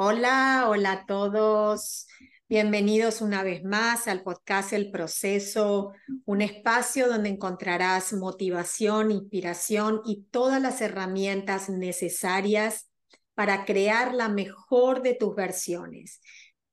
Hola, 0.00 0.66
hola 0.68 0.92
a 0.92 1.06
todos. 1.06 2.06
Bienvenidos 2.48 3.20
una 3.20 3.42
vez 3.42 3.64
más 3.64 4.06
al 4.06 4.22
podcast 4.22 4.72
El 4.72 4.92
Proceso, 4.92 5.90
un 6.24 6.40
espacio 6.40 7.08
donde 7.08 7.30
encontrarás 7.30 8.12
motivación, 8.12 9.10
inspiración 9.10 10.00
y 10.04 10.28
todas 10.30 10.62
las 10.62 10.80
herramientas 10.82 11.68
necesarias 11.68 12.88
para 13.34 13.64
crear 13.64 14.14
la 14.14 14.28
mejor 14.28 15.02
de 15.02 15.14
tus 15.14 15.34
versiones. 15.34 16.20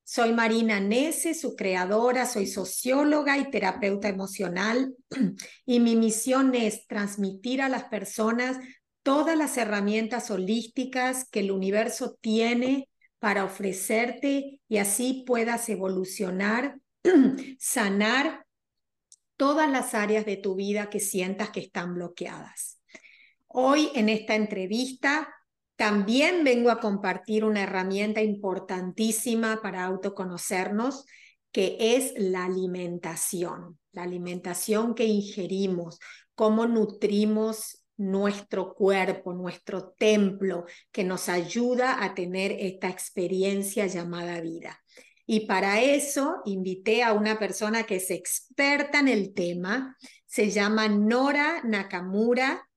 Soy 0.03 0.31
Marina 0.31 0.79
Nese, 0.79 1.33
su 1.33 1.55
creadora, 1.55 2.27
soy 2.27 2.45
socióloga 2.45 3.39
y 3.39 3.49
terapeuta 3.49 4.07
emocional 4.07 4.93
y 5.65 5.79
mi 5.79 5.95
misión 5.95 6.53
es 6.53 6.85
transmitir 6.85 7.63
a 7.63 7.69
las 7.69 7.85
personas 7.85 8.59
todas 9.01 9.35
las 9.35 9.57
herramientas 9.57 10.29
holísticas 10.29 11.27
que 11.27 11.39
el 11.39 11.49
universo 11.49 12.19
tiene 12.21 12.87
para 13.19 13.43
ofrecerte 13.43 14.59
y 14.67 14.77
así 14.77 15.23
puedas 15.25 15.67
evolucionar, 15.69 16.79
sanar 17.59 18.45
todas 19.37 19.69
las 19.69 19.93
áreas 19.93 20.25
de 20.25 20.37
tu 20.37 20.55
vida 20.55 20.89
que 20.89 20.99
sientas 20.99 21.49
que 21.49 21.59
están 21.59 21.95
bloqueadas. 21.95 22.79
Hoy 23.47 23.89
en 23.95 24.09
esta 24.09 24.35
entrevista 24.35 25.33
también 25.75 26.43
vengo 26.43 26.71
a 26.71 26.79
compartir 26.79 27.43
una 27.43 27.63
herramienta 27.63 28.21
importantísima 28.21 29.61
para 29.61 29.83
autoconocernos, 29.83 31.05
que 31.51 31.77
es 31.79 32.13
la 32.17 32.45
alimentación, 32.45 33.79
la 33.91 34.03
alimentación 34.03 34.95
que 34.95 35.05
ingerimos, 35.05 35.99
cómo 36.33 36.65
nutrimos 36.65 37.84
nuestro 37.97 38.73
cuerpo, 38.73 39.33
nuestro 39.33 39.89
templo, 39.97 40.65
que 40.91 41.03
nos 41.03 41.29
ayuda 41.29 42.03
a 42.03 42.13
tener 42.13 42.51
esta 42.51 42.89
experiencia 42.89 43.87
llamada 43.87 44.41
vida. 44.41 44.81
Y 45.25 45.47
para 45.47 45.81
eso 45.81 46.41
invité 46.45 47.03
a 47.03 47.13
una 47.13 47.39
persona 47.39 47.83
que 47.83 47.95
es 47.95 48.11
experta 48.11 48.99
en 48.99 49.07
el 49.07 49.33
tema, 49.33 49.97
se 50.25 50.51
llama 50.51 50.87
Nora 50.87 51.61
Nakamura. 51.63 52.67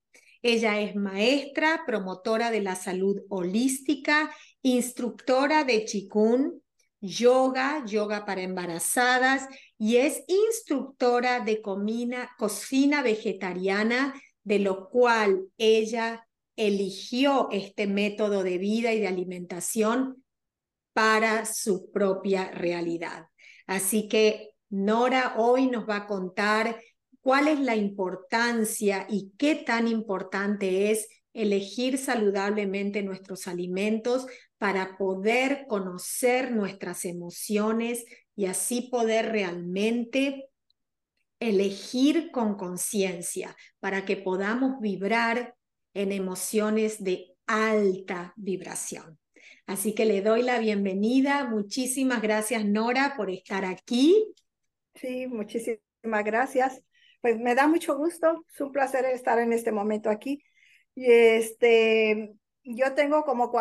Ella 0.41 0.79
es 0.79 0.95
maestra, 0.95 1.83
promotora 1.85 2.49
de 2.49 2.61
la 2.61 2.75
salud 2.75 3.21
holística, 3.29 4.33
instructora 4.61 5.63
de 5.63 5.85
Chikun, 5.85 6.63
yoga, 7.01 7.83
yoga 7.85 8.25
para 8.25 8.41
embarazadas 8.41 9.47
y 9.77 9.97
es 9.97 10.23
instructora 10.27 11.41
de 11.41 11.61
cocina 12.37 13.01
vegetariana 13.01 14.13
de 14.49 14.57
lo 14.57 14.89
cual 14.89 15.45
ella 15.59 16.27
eligió 16.55 17.49
este 17.51 17.85
método 17.85 18.41
de 18.41 18.57
vida 18.57 18.91
y 18.93 18.99
de 18.99 19.07
alimentación 19.07 20.23
para 20.91 21.45
su 21.45 21.91
propia 21.91 22.49
realidad. 22.49 23.27
Así 23.67 24.07
que 24.07 24.55
Nora 24.71 25.35
hoy 25.37 25.67
nos 25.67 25.87
va 25.87 25.97
a 25.97 26.07
contar 26.07 26.81
cuál 27.21 27.47
es 27.47 27.59
la 27.59 27.75
importancia 27.75 29.05
y 29.07 29.33
qué 29.37 29.53
tan 29.53 29.87
importante 29.87 30.89
es 30.89 31.07
elegir 31.33 31.99
saludablemente 31.99 33.03
nuestros 33.03 33.47
alimentos 33.47 34.25
para 34.57 34.97
poder 34.97 35.67
conocer 35.67 36.51
nuestras 36.51 37.05
emociones 37.05 38.03
y 38.35 38.47
así 38.47 38.89
poder 38.91 39.31
realmente 39.31 40.48
elegir 41.39 42.31
con 42.31 42.55
conciencia 42.55 43.55
para 43.79 44.05
que 44.05 44.17
podamos 44.17 44.79
vibrar 44.81 45.55
en 45.93 46.11
emociones 46.11 47.03
de 47.03 47.35
alta 47.47 48.33
vibración. 48.35 49.17
Así 49.65 49.93
que 49.93 50.05
le 50.05 50.21
doy 50.21 50.41
la 50.43 50.59
bienvenida. 50.59 51.47
Muchísimas 51.47 52.21
gracias, 52.21 52.65
Nora, 52.65 53.13
por 53.15 53.29
estar 53.29 53.65
aquí. 53.65 54.33
Sí, 54.95 55.27
muchísimas 55.27 56.23
gracias. 56.23 56.81
Pues 57.21 57.37
me 57.37 57.55
da 57.55 57.67
mucho 57.67 57.97
gusto, 57.97 58.45
es 58.53 58.61
un 58.61 58.71
placer 58.71 59.05
estar 59.05 59.39
en 59.39 59.53
este 59.53 59.71
momento 59.71 60.09
aquí. 60.09 60.43
Y 60.95 61.05
este, 61.11 62.33
yo 62.75 62.93
tengo 62.93 63.23
como, 63.23 63.51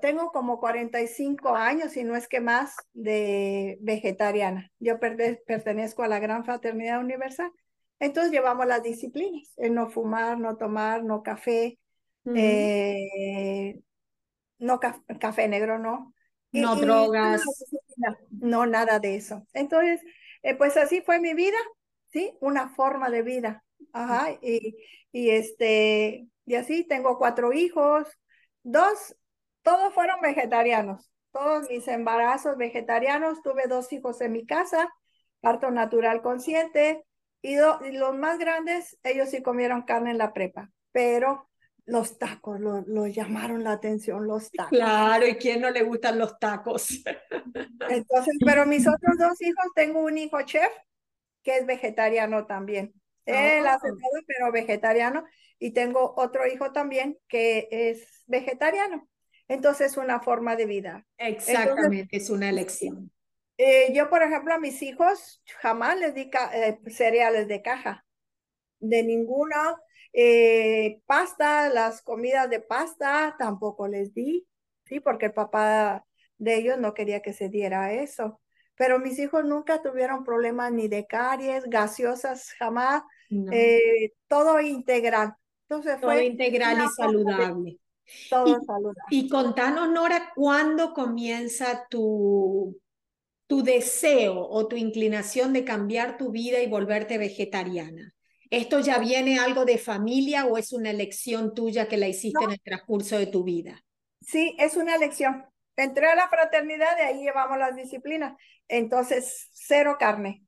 tengo 0.00 0.30
como 0.32 0.60
45 0.60 1.54
años, 1.54 1.96
y 1.96 2.04
no 2.04 2.16
es 2.16 2.28
que 2.28 2.40
más, 2.40 2.74
de 2.92 3.78
vegetariana. 3.80 4.70
Yo 4.78 4.98
pertenezco 5.00 6.02
a 6.02 6.08
la 6.08 6.18
Gran 6.18 6.44
Fraternidad 6.44 7.00
Universal. 7.00 7.50
Entonces 7.98 8.32
llevamos 8.32 8.66
las 8.66 8.82
disciplinas, 8.82 9.52
el 9.56 9.74
no 9.74 9.90
fumar, 9.90 10.38
no 10.38 10.56
tomar, 10.56 11.04
no 11.04 11.22
café, 11.22 11.78
eh, 12.34 13.80
no 14.58 14.80
café 14.80 15.48
negro, 15.48 15.78
no. 15.78 16.14
No 16.52 16.76
drogas. 16.76 17.42
No, 18.30 18.66
nada 18.66 18.98
de 18.98 19.16
eso. 19.16 19.46
Entonces, 19.52 20.00
eh, 20.42 20.54
pues 20.56 20.76
así 20.76 21.00
fue 21.02 21.20
mi 21.20 21.34
vida, 21.34 21.58
¿sí? 22.08 22.32
Una 22.40 22.70
forma 22.70 23.10
de 23.10 23.22
vida. 23.22 23.64
Ajá, 23.92 24.32
y, 24.42 24.76
y 25.12 25.30
este, 25.30 26.26
y 26.46 26.54
así 26.54 26.84
tengo 26.84 27.18
cuatro 27.18 27.52
hijos, 27.52 28.06
Dos, 28.62 29.16
todos 29.62 29.92
fueron 29.94 30.20
vegetarianos. 30.20 31.10
Todos 31.32 31.68
mis 31.68 31.86
embarazos 31.88 32.56
vegetarianos. 32.56 33.42
Tuve 33.42 33.64
dos 33.68 33.92
hijos 33.92 34.20
en 34.20 34.32
mi 34.32 34.46
casa, 34.46 34.88
parto 35.40 35.70
natural 35.70 36.22
consciente. 36.22 37.04
Y, 37.42 37.56
los 37.56 38.14
más 38.14 38.38
grandes, 38.38 38.98
ellos 39.02 39.30
sí 39.30 39.42
comieron 39.42 39.82
carne 39.82 40.10
en 40.10 40.18
la 40.18 40.32
prepa. 40.32 40.70
Pero 40.92 41.48
los 41.86 42.18
tacos 42.18 42.60
los 42.60 43.14
llamaron 43.14 43.64
la 43.64 43.72
atención, 43.72 44.26
los 44.26 44.50
tacos. 44.50 44.70
Claro, 44.70 45.26
¿y 45.26 45.36
quién 45.36 45.60
no 45.60 45.70
le 45.70 45.82
gustan 45.82 46.18
los 46.18 46.38
tacos? 46.38 46.88
Entonces, 47.88 48.36
pero 48.44 48.66
mis 48.66 48.86
otros 48.86 49.16
dos 49.18 49.40
hijos, 49.40 49.64
tengo 49.74 50.00
un 50.00 50.18
hijo 50.18 50.40
chef 50.42 50.70
que 51.42 51.58
es 51.58 51.66
vegetariano 51.66 52.46
también. 52.46 52.92
Él 53.24 53.66
hace 53.66 53.90
oh. 53.90 53.94
todo, 53.94 54.22
pero 54.26 54.52
vegetariano. 54.52 55.24
Y 55.60 55.72
tengo 55.72 56.14
otro 56.16 56.46
hijo 56.46 56.72
también 56.72 57.18
que 57.28 57.68
es 57.70 58.24
vegetariano. 58.26 59.08
Entonces, 59.46 59.92
es 59.92 59.96
una 59.96 60.20
forma 60.20 60.56
de 60.56 60.64
vida. 60.66 61.06
Exactamente, 61.18 62.16
es 62.16 62.30
una 62.30 62.48
elección. 62.48 63.12
Eh, 63.58 63.92
yo, 63.92 64.08
por 64.08 64.22
ejemplo, 64.22 64.54
a 64.54 64.58
mis 64.58 64.80
hijos 64.80 65.42
jamás 65.60 65.98
les 65.98 66.14
di 66.14 66.30
eh, 66.54 66.78
cereales 66.88 67.46
de 67.46 67.60
caja. 67.60 68.06
De 68.78 69.02
ninguna. 69.02 69.76
Eh, 70.12 71.02
pasta, 71.06 71.68
las 71.68 72.00
comidas 72.00 72.48
de 72.48 72.60
pasta, 72.60 73.36
tampoco 73.38 73.86
les 73.86 74.14
di. 74.14 74.48
Sí, 74.86 74.98
porque 74.98 75.26
el 75.26 75.34
papá 75.34 76.06
de 76.38 76.54
ellos 76.56 76.78
no 76.78 76.94
quería 76.94 77.20
que 77.20 77.32
se 77.32 77.48
diera 77.48 77.92
eso 77.92 78.40
pero 78.80 78.98
mis 78.98 79.18
hijos 79.18 79.44
nunca 79.44 79.82
tuvieron 79.82 80.24
problemas 80.24 80.72
ni 80.72 80.88
de 80.88 81.06
caries, 81.06 81.64
gaseosas, 81.68 82.54
jamás, 82.58 83.02
todo 84.26 84.58
integral. 84.58 85.36
Entonces 85.70 86.00
todo 86.00 86.20
integral 86.20 86.84
y 86.84 86.88
saludable. 86.88 87.78
Todo 88.28 88.60
saludable. 88.64 89.00
Y 89.10 89.28
contanos, 89.28 89.88
Nora, 89.90 90.32
¿cuándo 90.34 90.92
comienza 90.92 91.86
tu, 91.88 92.76
tu 93.46 93.62
deseo 93.62 94.40
o 94.48 94.66
tu 94.66 94.74
inclinación 94.74 95.52
de 95.52 95.64
cambiar 95.64 96.16
tu 96.16 96.32
vida 96.32 96.60
y 96.60 96.66
volverte 96.66 97.18
vegetariana? 97.18 98.12
¿Esto 98.50 98.80
ya 98.80 98.98
viene 98.98 99.38
algo 99.38 99.64
de 99.64 99.78
familia 99.78 100.44
o 100.46 100.58
es 100.58 100.72
una 100.72 100.90
elección 100.90 101.54
tuya 101.54 101.86
que 101.86 101.98
la 101.98 102.08
hiciste 102.08 102.42
en 102.42 102.50
el 102.50 102.60
transcurso 102.60 103.16
de 103.16 103.28
tu 103.28 103.44
vida? 103.44 103.80
Sí, 104.22 104.56
es 104.58 104.76
una 104.76 104.96
elección. 104.96 105.44
Entré 105.76 106.08
a 106.08 106.16
la 106.16 106.28
fraternidad, 106.28 106.96
de 106.96 107.04
ahí 107.04 107.22
llevamos 107.22 107.58
las 107.58 107.76
disciplinas. 107.76 108.36
Entonces, 108.66 109.48
cero 109.52 109.98
carne. 110.00 110.42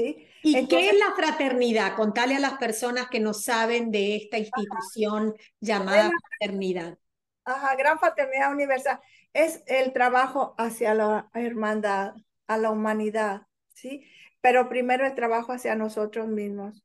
¿Sí? 0.00 0.26
¿Y 0.42 0.66
qué 0.68 0.90
es 0.90 0.98
la 0.98 1.14
fraternidad? 1.14 1.96
Contale 1.96 2.36
a 2.36 2.40
las 2.40 2.54
personas 2.54 3.08
que 3.08 3.20
no 3.20 3.34
saben 3.34 3.90
de 3.90 4.16
esta 4.16 4.38
institución 4.38 5.34
llamada 5.60 6.10
fraternidad. 6.38 6.98
Ajá, 7.44 7.74
Gran 7.76 7.98
Fraternidad 7.98 8.52
Universal. 8.52 9.00
Es 9.32 9.62
el 9.66 9.92
trabajo 9.92 10.54
hacia 10.58 10.94
la 10.94 11.28
hermandad, 11.34 12.14
a 12.46 12.58
la 12.58 12.70
humanidad, 12.70 13.42
¿sí? 13.74 14.04
Pero 14.40 14.68
primero 14.68 15.06
el 15.06 15.14
trabajo 15.14 15.52
hacia 15.52 15.74
nosotros 15.74 16.28
mismos. 16.28 16.82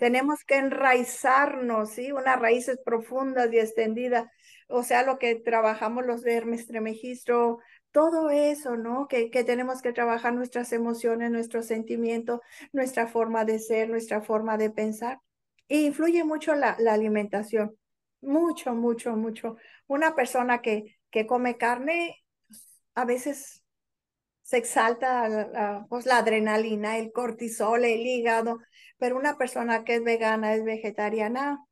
Tenemos 0.00 0.44
que 0.44 0.56
enraizarnos, 0.56 1.90
¿sí? 1.90 2.10
Unas 2.10 2.38
raíces 2.38 2.78
profundas 2.84 3.52
y 3.52 3.58
extendidas 3.60 4.26
o 4.68 4.82
sea, 4.82 5.02
lo 5.02 5.18
que 5.18 5.34
trabajamos 5.34 6.04
los 6.04 6.22
de 6.22 6.34
Hermes 6.34 6.66
Tremegistro, 6.66 7.58
todo 7.92 8.30
eso, 8.30 8.76
¿no? 8.76 9.08
Que, 9.08 9.30
que, 9.30 9.44
tenemos 9.44 9.82
que 9.82 9.92
trabajar 9.92 10.34
nuestras 10.34 10.72
emociones, 10.72 11.30
nuestros 11.30 11.66
sentimientos, 11.66 12.40
nuestra 12.72 13.06
forma 13.06 13.44
de 13.44 13.58
ser, 13.58 13.88
nuestra 13.88 14.20
forma 14.22 14.58
de 14.58 14.70
pensar. 14.70 15.20
Y 15.68 15.86
influye 15.86 16.24
mucho 16.24 16.54
la, 16.54 16.76
la 16.78 16.94
alimentación, 16.94 17.76
mucho, 18.20 18.74
mucho, 18.74 19.16
mucho. 19.16 19.56
Una 19.86 20.14
persona 20.14 20.60
que, 20.62 20.98
que 21.10 21.26
come 21.26 21.56
carne, 21.56 22.16
a 22.94 23.04
veces 23.04 23.62
se 24.42 24.56
exalta 24.56 25.28
la, 25.28 25.86
pues, 25.90 26.06
la 26.06 26.18
adrenalina, 26.18 26.96
el 26.98 27.12
cortisol, 27.12 27.84
el 27.84 28.00
hígado, 28.06 28.60
pero 28.96 29.16
una 29.16 29.36
persona 29.36 29.84
que 29.84 29.96
es 29.96 30.04
vegana, 30.04 30.54
es 30.54 30.64
vegetariana, 30.64 31.62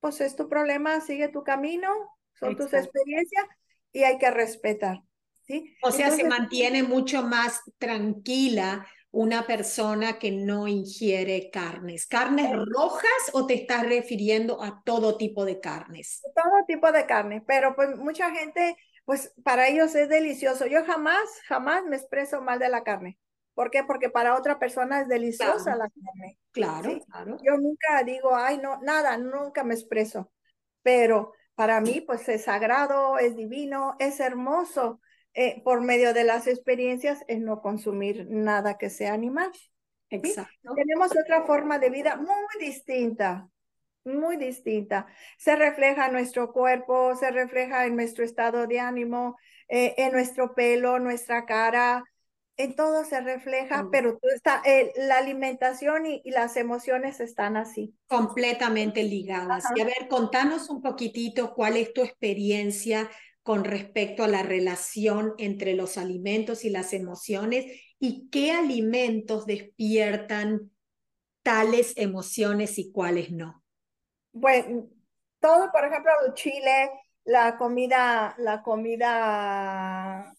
pues 0.00 0.20
es 0.20 0.36
tu 0.36 0.48
problema, 0.48 1.00
sigue 1.00 1.28
tu 1.28 1.42
camino, 1.42 1.88
son 2.34 2.54
tus 2.54 2.72
experiencias 2.74 3.46
y 3.92 4.04
hay 4.04 4.18
que 4.18 4.30
respetar. 4.30 5.02
¿Sí? 5.48 5.76
O 5.82 5.90
sea, 5.90 6.10
se 6.10 6.24
mantiene 6.24 6.82
mucho 6.84 7.22
más 7.22 7.62
tranquila 7.78 8.86
una 9.10 9.46
persona 9.46 10.18
que 10.18 10.30
no 10.30 10.68
ingiere 10.68 11.50
carnes. 11.50 12.06
¿Carnes 12.06 12.54
rojas 12.66 13.30
o 13.32 13.46
te 13.46 13.54
estás 13.54 13.88
refiriendo 13.88 14.62
a 14.62 14.82
todo 14.84 15.16
tipo 15.16 15.44
de 15.44 15.60
carnes? 15.60 16.22
Todo 16.34 16.64
tipo 16.66 16.92
de 16.92 17.06
carne, 17.06 17.42
pero 17.46 17.74
pues 17.74 17.96
mucha 17.96 18.30
gente, 18.30 18.76
pues 19.04 19.32
para 19.42 19.68
ellos 19.68 19.94
es 19.94 20.08
delicioso. 20.08 20.66
Yo 20.66 20.84
jamás, 20.84 21.24
jamás 21.46 21.84
me 21.84 21.96
expreso 21.96 22.42
mal 22.42 22.58
de 22.58 22.68
la 22.68 22.84
carne. 22.84 23.18
¿Por 23.54 23.70
qué? 23.70 23.82
Porque 23.82 24.10
para 24.10 24.36
otra 24.36 24.58
persona 24.58 25.00
es 25.00 25.08
deliciosa 25.08 25.74
la 25.74 25.88
carne. 25.88 26.38
Claro, 26.52 27.00
claro. 27.10 27.38
Yo 27.42 27.56
nunca 27.56 28.04
digo, 28.04 28.36
ay, 28.36 28.58
no, 28.58 28.78
nada, 28.82 29.16
nunca 29.16 29.64
me 29.64 29.74
expreso. 29.74 30.30
Pero 30.82 31.32
para 31.54 31.80
mí, 31.80 32.00
pues 32.02 32.28
es 32.28 32.44
sagrado, 32.44 33.18
es 33.18 33.34
divino, 33.34 33.96
es 33.98 34.20
hermoso 34.20 35.00
eh, 35.40 35.62
por 35.62 35.80
medio 35.82 36.12
de 36.14 36.24
las 36.24 36.48
experiencias 36.48 37.24
en 37.28 37.44
no 37.44 37.62
consumir 37.62 38.26
nada 38.28 38.76
que 38.76 38.90
sea 38.90 39.12
animal. 39.12 39.52
Exacto. 40.10 40.74
Tenemos 40.74 41.12
otra 41.12 41.44
forma 41.46 41.78
de 41.78 41.90
vida 41.90 42.16
muy 42.16 42.58
distinta, 42.58 43.48
muy 44.04 44.36
distinta. 44.36 45.06
Se 45.36 45.54
refleja 45.54 46.06
en 46.06 46.14
nuestro 46.14 46.52
cuerpo, 46.52 47.14
se 47.14 47.30
refleja 47.30 47.86
en 47.86 47.94
nuestro 47.94 48.24
estado 48.24 48.66
de 48.66 48.80
ánimo, 48.80 49.36
eh, 49.68 49.94
en 49.98 50.10
nuestro 50.10 50.56
pelo, 50.56 50.98
nuestra 50.98 51.46
cara, 51.46 52.02
en 52.56 52.74
todo 52.74 53.04
se 53.04 53.20
refleja, 53.20 53.88
pero 53.92 54.18
está, 54.34 54.60
eh, 54.64 54.92
la 54.96 55.18
alimentación 55.18 56.06
y, 56.06 56.20
las 56.24 56.56
emociones 56.56 57.20
están 57.20 57.56
así. 57.56 57.94
Completamente 58.08 59.04
ligadas. 59.04 59.64
Y 59.76 59.80
a 59.80 59.84
ver, 59.84 60.08
contanos 60.08 60.68
un 60.68 60.82
poquitito 60.82 61.54
cuál 61.54 61.76
es 61.76 61.92
tu 61.92 62.02
experiencia 62.02 63.08
con 63.48 63.64
respecto 63.64 64.24
a 64.24 64.28
la 64.28 64.42
relación 64.42 65.32
entre 65.38 65.72
los 65.72 65.96
alimentos 65.96 66.66
y 66.66 66.68
las 66.68 66.92
emociones 66.92 67.64
y 67.98 68.28
qué 68.28 68.52
alimentos 68.52 69.46
despiertan 69.46 70.70
tales 71.42 71.94
emociones 71.96 72.78
y 72.78 72.92
cuáles 72.92 73.30
no. 73.32 73.64
Bueno, 74.32 74.90
todo, 75.40 75.72
por 75.72 75.82
ejemplo, 75.82 76.12
el 76.26 76.34
chile, 76.34 76.90
la 77.24 77.56
comida, 77.56 78.34
la 78.36 78.62
comida 78.62 80.30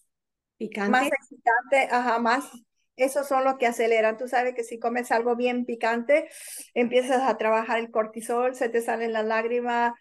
picante. 0.56 0.92
más 0.92 1.08
excitante, 1.08 1.88
ajá, 1.92 2.20
más, 2.20 2.48
esos 2.94 3.26
son 3.26 3.42
los 3.42 3.56
que 3.56 3.66
aceleran. 3.66 4.18
Tú 4.18 4.28
sabes 4.28 4.54
que 4.54 4.62
si 4.62 4.78
comes 4.78 5.10
algo 5.10 5.34
bien 5.34 5.64
picante, 5.64 6.28
empiezas 6.74 7.22
a 7.22 7.36
trabajar 7.38 7.80
el 7.80 7.90
cortisol, 7.90 8.54
se 8.54 8.68
te 8.68 8.80
salen 8.80 9.12
las 9.12 9.24
lágrimas, 9.24 9.94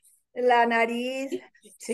la 0.48 0.66
nariz, 0.66 1.32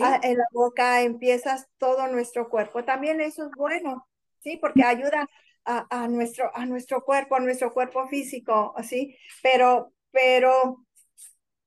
ah, 0.02 0.20
en 0.22 0.38
la 0.38 0.44
boca, 0.52 1.02
empiezas 1.02 1.68
todo 1.78 2.06
nuestro 2.08 2.48
cuerpo. 2.48 2.84
También 2.84 3.20
eso 3.20 3.44
es 3.46 3.50
bueno, 3.56 4.06
¿sí? 4.40 4.56
Porque 4.58 4.82
ayuda 4.84 5.28
a, 5.64 5.86
a, 6.04 6.08
nuestro, 6.08 6.54
a 6.56 6.66
nuestro 6.66 7.04
cuerpo, 7.04 7.36
a 7.36 7.40
nuestro 7.40 7.72
cuerpo 7.72 8.06
físico, 8.08 8.74
¿sí? 8.82 9.16
Pero, 9.42 9.92
pero 10.10 10.84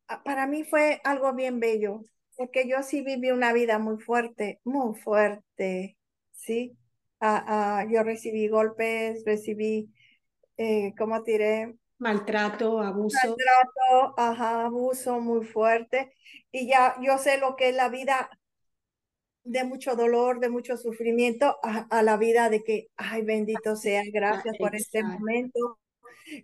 ah, 0.08 0.24
para 0.24 0.48
mí 0.48 0.64
fue 0.64 1.02
algo 1.04 1.34
bien 1.34 1.60
bello, 1.60 2.02
porque 2.36 2.68
yo 2.68 2.84
sí 2.84 3.02
viví 3.02 3.32
una 3.32 3.54
vida 3.54 3.80
muy 3.80 3.98
fuerte, 4.00 4.62
muy 4.64 4.96
fuerte, 5.00 5.98
¿sí? 6.32 6.78
Ah, 7.22 7.86
yo 7.92 8.04
recibí 8.04 8.48
golpes, 8.48 9.24
recibí, 9.25 9.94
eh, 10.58 10.94
¿cómo 10.98 11.22
diré? 11.22 11.79
Maltrato, 12.00 12.81
abuso. 12.81 13.18
Maltrato, 13.24 14.13
ajá, 14.18 14.66
abuso 14.66 15.19
muy 15.19 15.46
fuerte. 15.46 16.13
Y 16.51 16.68
ya 16.68 16.96
yo 17.01 17.18
sé 17.18 17.38
lo 17.38 17.56
que 17.56 17.69
es 17.69 17.75
la 17.75 17.90
vida 17.90 18.30
de 19.44 19.63
mucho 19.63 19.96
dolor, 19.96 20.40
de 20.40 20.50
mucho 20.50 20.78
sufrimiento, 20.78 21.57
a, 21.63 22.04
la 22.04 22.18
vida 22.18 22.50
de 22.50 22.63
que, 22.63 22.88
ay, 22.98 23.24
bendito 23.24 23.75
sea, 23.75 24.04
gracias 24.13 24.57
por 24.57 24.75
este 24.75 25.04
momento, 25.04 25.80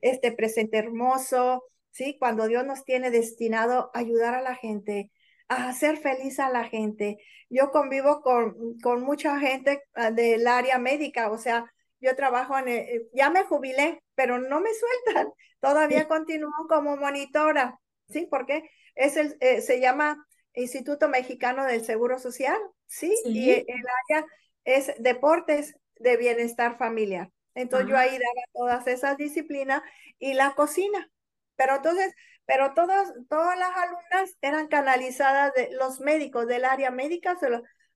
este 0.02 0.31
presente 0.31 0.78
hermoso, 0.78 1.63
¿sí? 1.92 2.18
Cuando 2.19 2.48
Dios 2.48 2.66
nos 2.66 2.84
tiene 2.84 3.12
destinado 3.12 3.92
a 3.94 4.00
ayudar 4.00 4.34
a 4.34 4.42
la 4.42 4.56
gente, 4.56 5.12
a 5.48 5.69
hacer 5.69 5.98
feliz 5.98 6.40
a 6.40 6.50
la 6.50 6.66
gente. 6.66 7.18
Yo 7.50 7.72
convivo 7.72 8.22
con, 8.22 8.80
con 8.81 9.04
mucha 9.04 9.40
gente 9.40 9.84
ah, 9.94 10.12
del 10.12 10.48
área 10.48 10.80
médica, 10.80 11.31
o 11.31 11.38
sea, 11.38 11.72
yo 12.00 12.15
trabajo 12.15 12.57
en, 12.57 12.68
el, 12.68 13.09
ya 13.13 13.30
me 13.30 13.44
jubilé, 13.44 14.03
pero 14.15 14.39
no 14.39 14.62
me 14.62 14.69
sueltan, 15.06 15.31
todavía 15.59 16.07
continúo 16.07 16.51
como 16.68 16.97
monitora, 16.97 17.80
¿sí? 18.09 18.27
Porque 18.30 18.69
es 18.95 19.18
el, 19.18 19.38
eh, 19.39 19.62
se 19.62 19.80
llama 19.80 20.25
Instituto 20.53 21.09
Mexicano 21.09 21.65
del 21.65 21.83
Seguro 21.83 22.19
Social, 22.19 22.57
¿sí? 22.88 23.13
Y 23.25 23.51
el 23.51 23.65
área 24.09 24.25
es 24.63 24.94
deportes 25.00 25.75
de 25.97 26.18
bienestar 26.18 26.77
familiar. 26.77 27.30
Entonces 27.53 27.89
yo 27.89 27.97
ahí 27.97 28.12
daba 28.12 28.47
todas 28.53 28.88
esas 28.88 29.18
disciplinas 29.18 29.81
y 30.19 30.33
la 30.33 30.56
cocina. 30.56 31.09
Pero 31.56 31.75
entonces, 31.75 32.13
pero 32.45 32.74
todas, 32.74 33.13
todas 33.30 33.57
las 33.57 33.71
alumnas 33.75 34.38
eran 34.42 34.68
canalizadas 34.68 35.53
de 35.53 35.69
los 35.71 36.00
médicos 36.01 36.47
del 36.47 36.65
área 36.65 36.92
médica 36.92 37.38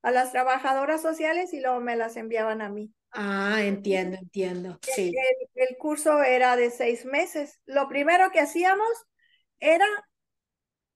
a 0.01 0.11
las 0.11 0.31
trabajadoras 0.31 1.01
sociales 1.01 1.53
y 1.53 1.59
luego 1.59 1.81
me 1.81 1.97
las 1.97 2.15
enviaban 2.15 2.61
a 2.61 2.69
mí. 2.69 2.93
Ah, 3.11 3.61
entiendo, 3.63 4.17
entiendo. 4.17 4.79
Sí. 4.81 5.11
El, 5.55 5.77
curso 5.77 6.21
era 6.23 6.55
de 6.55 6.69
seis 6.69 7.05
meses. 7.05 7.59
Lo 7.65 7.87
primero 7.87 8.31
que 8.31 8.39
hacíamos 8.39 8.89
era 9.59 9.85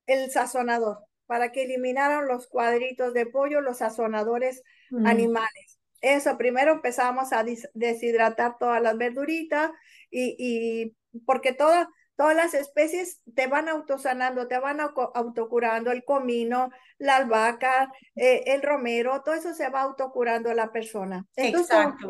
el 0.06 0.30
sazonador 0.31 1.00
para 1.25 1.51
que 1.51 1.63
eliminaran 1.63 2.27
los 2.27 2.48
cuadritos 2.48 3.13
de 3.13 3.25
pollo, 3.25 3.62
los 3.62 3.80
sazonadores 3.80 4.62
animales. 5.06 5.80
Eso, 6.01 6.38
primero 6.38 6.74
empezamos 6.74 7.33
a 7.33 7.44
deshidratar 7.74 8.57
todas 8.60 8.81
las 8.81 8.98
verduritas 8.98 9.71
y, 10.12 10.36
y 10.38 11.21
porque 11.25 11.54
todas 11.54 11.88
Todas 12.15 12.36
las 12.36 12.54
especies 12.54 13.21
te 13.33 13.48
van 13.48 13.69
autosanando, 13.69 14.48
te 14.48 14.60
van 14.60 14.80
autocurando, 14.80 15.92
el 15.92 16.04
comino, 16.04 16.69
la 17.00 17.15
albahaca, 17.18 17.92
eh, 18.15 18.44
el 18.48 18.62
romero, 18.62 19.24
todo 19.24 19.33
eso 19.33 19.54
se 19.54 19.69
va 19.69 19.81
autocurando 19.81 20.54
la 20.54 20.71
persona. 20.71 21.25
Entonces, 21.36 21.75
Exacto. 21.75 22.07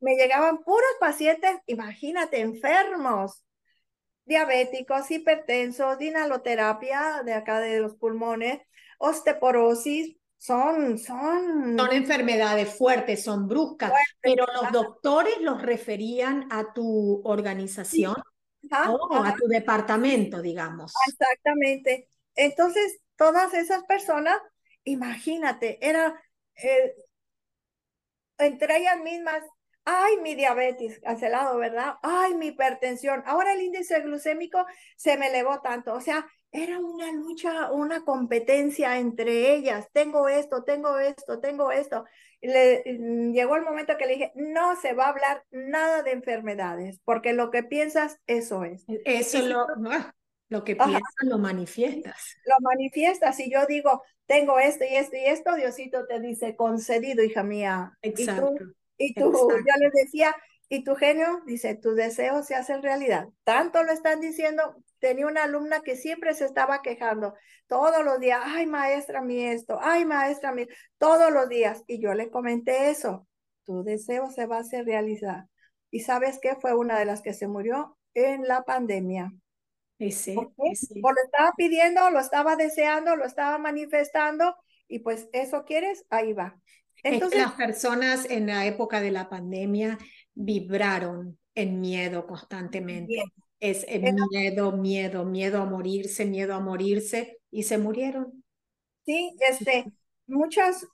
me 0.00 0.14
llegaban 0.14 0.58
puros 0.62 0.90
pacientes, 1.00 1.56
imagínate, 1.66 2.40
enfermos, 2.40 3.44
diabéticos, 4.26 5.10
hipertensos, 5.10 5.98
dinaloterapia 5.98 7.22
de 7.24 7.34
acá 7.34 7.60
de 7.60 7.80
los 7.80 7.96
pulmones, 7.96 8.60
osteoporosis, 8.98 10.16
son, 10.38 10.98
son... 10.98 11.76
Son 11.76 11.92
enfermedades 11.92 12.76
fuertes, 12.76 13.24
son 13.24 13.48
bruscas, 13.48 13.92
pero 14.20 14.46
los 14.60 14.70
doctores 14.70 15.40
los 15.40 15.62
referían 15.62 16.46
a 16.50 16.72
tu 16.72 17.22
organización. 17.24 18.14
Oh, 18.70 19.22
a 19.24 19.34
tu 19.34 19.46
departamento, 19.46 20.42
digamos. 20.42 20.92
Exactamente. 21.08 22.08
Entonces, 22.34 22.98
todas 23.16 23.54
esas 23.54 23.84
personas, 23.84 24.38
imagínate, 24.84 25.78
era 25.86 26.20
eh, 26.62 26.94
entre 28.38 28.78
ellas 28.78 28.98
mismas, 29.00 29.42
ay, 29.84 30.16
mi 30.18 30.34
diabetes, 30.34 31.00
cancelado, 31.00 31.56
¿verdad? 31.58 31.94
Ay, 32.02 32.34
mi 32.34 32.48
hipertensión. 32.48 33.22
Ahora 33.26 33.52
el 33.52 33.62
índice 33.62 34.00
glucémico 34.00 34.64
se 34.96 35.16
me 35.16 35.28
elevó 35.28 35.60
tanto. 35.60 35.94
O 35.94 36.00
sea, 36.00 36.26
era 36.50 36.78
una 36.78 37.12
lucha, 37.12 37.70
una 37.72 38.04
competencia 38.04 38.98
entre 38.98 39.54
ellas. 39.54 39.88
Tengo 39.92 40.28
esto, 40.28 40.64
tengo 40.64 40.98
esto, 40.98 41.40
tengo 41.40 41.70
esto 41.70 42.04
le, 42.40 42.82
mm, 42.98 43.32
llegó 43.32 43.56
el 43.56 43.62
momento 43.62 43.96
que 43.96 44.06
le 44.06 44.14
dije, 44.14 44.32
no 44.34 44.76
se 44.76 44.92
va 44.92 45.06
a 45.06 45.10
hablar 45.10 45.44
nada 45.50 46.02
de 46.02 46.12
enfermedades, 46.12 47.00
porque 47.04 47.32
lo 47.32 47.50
que 47.50 47.62
piensas, 47.62 48.18
eso 48.26 48.64
es. 48.64 48.84
Eso 49.04 49.42
lo, 49.42 49.66
lo 50.48 50.64
que 50.64 50.76
piensas 50.76 51.02
lo 51.22 51.38
manifiestas. 51.38 52.36
Lo 52.44 52.56
manifiestas. 52.60 53.40
Y 53.40 53.50
yo 53.50 53.66
digo, 53.66 54.02
tengo 54.26 54.58
esto 54.58 54.84
y 54.84 54.96
esto 54.96 55.16
y 55.16 55.26
esto, 55.26 55.54
Diosito 55.54 56.06
te 56.06 56.20
dice, 56.20 56.56
concedido, 56.56 57.22
hija 57.22 57.42
mía. 57.42 57.96
Exacto. 58.02 58.54
Y 58.98 59.14
tú, 59.14 59.30
y 59.30 59.32
tú 59.32 59.50
ya 59.66 59.76
les 59.78 59.92
decía, 59.92 60.34
y 60.68 60.82
tu 60.82 60.96
genio 60.96 61.42
dice, 61.46 61.74
tus 61.76 61.94
deseos 61.94 62.46
se 62.46 62.54
hacen 62.54 62.82
realidad. 62.82 63.28
Tanto 63.44 63.82
lo 63.84 63.92
están 63.92 64.20
diciendo, 64.20 64.76
tenía 64.98 65.26
una 65.26 65.44
alumna 65.44 65.80
que 65.80 65.96
siempre 65.96 66.34
se 66.34 66.44
estaba 66.44 66.82
quejando 66.82 67.34
todos 67.66 68.04
los 68.04 68.18
días, 68.20 68.40
ay 68.44 68.66
maestra 68.66 69.22
mi 69.22 69.44
esto, 69.44 69.78
ay 69.80 70.04
maestra 70.04 70.52
mi, 70.52 70.66
todos 70.98 71.32
los 71.32 71.48
días. 71.48 71.84
Y 71.86 72.00
yo 72.00 72.14
le 72.14 72.30
comenté 72.30 72.90
eso, 72.90 73.26
tu 73.64 73.84
deseo 73.84 74.30
se 74.30 74.46
va 74.46 74.56
a 74.56 74.60
hacer 74.60 74.84
realidad. 74.84 75.46
¿Y 75.90 76.00
sabes 76.00 76.38
qué? 76.40 76.56
Fue 76.56 76.74
una 76.74 76.98
de 76.98 77.04
las 77.04 77.22
que 77.22 77.32
se 77.32 77.46
murió 77.46 77.96
en 78.14 78.42
la 78.48 78.62
pandemia. 78.62 79.32
Y 79.98 80.12
sí, 80.12 80.34
lo 80.34 80.52
estaba 81.24 81.52
pidiendo, 81.56 82.10
lo 82.10 82.20
estaba 82.20 82.56
deseando, 82.56 83.16
lo 83.16 83.24
estaba 83.24 83.56
manifestando 83.58 84.56
y 84.88 84.98
pues 84.98 85.28
eso 85.32 85.64
quieres, 85.64 86.04
ahí 86.10 86.32
va. 86.32 86.60
Entonces, 87.02 87.40
las 87.40 87.52
personas 87.52 88.28
en 88.28 88.46
la 88.46 88.66
época 88.66 89.00
de 89.00 89.10
la 89.10 89.28
pandemia 89.28 89.98
vibraron 90.36 91.36
en 91.54 91.80
miedo 91.80 92.26
constantemente. 92.26 93.24
Es 93.58 93.84
miedo, 94.30 94.72
miedo, 94.72 95.24
miedo 95.24 95.62
a 95.62 95.64
morirse, 95.64 96.26
miedo 96.26 96.54
a 96.54 96.60
morirse 96.60 97.38
y 97.50 97.64
se 97.64 97.78
murieron. 97.78 98.44
Sí, 99.04 99.34
este, 99.40 99.86
muchas, 100.26 100.86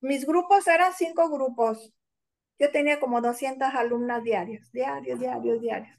mis 0.00 0.26
grupos 0.26 0.68
eran 0.68 0.92
cinco 0.92 1.30
grupos. 1.30 1.92
Yo 2.58 2.70
tenía 2.70 3.00
como 3.00 3.20
200 3.20 3.74
alumnas 3.74 4.22
diarias, 4.22 4.70
diarios, 4.72 5.18
diarios, 5.18 5.60
diarios. 5.60 5.98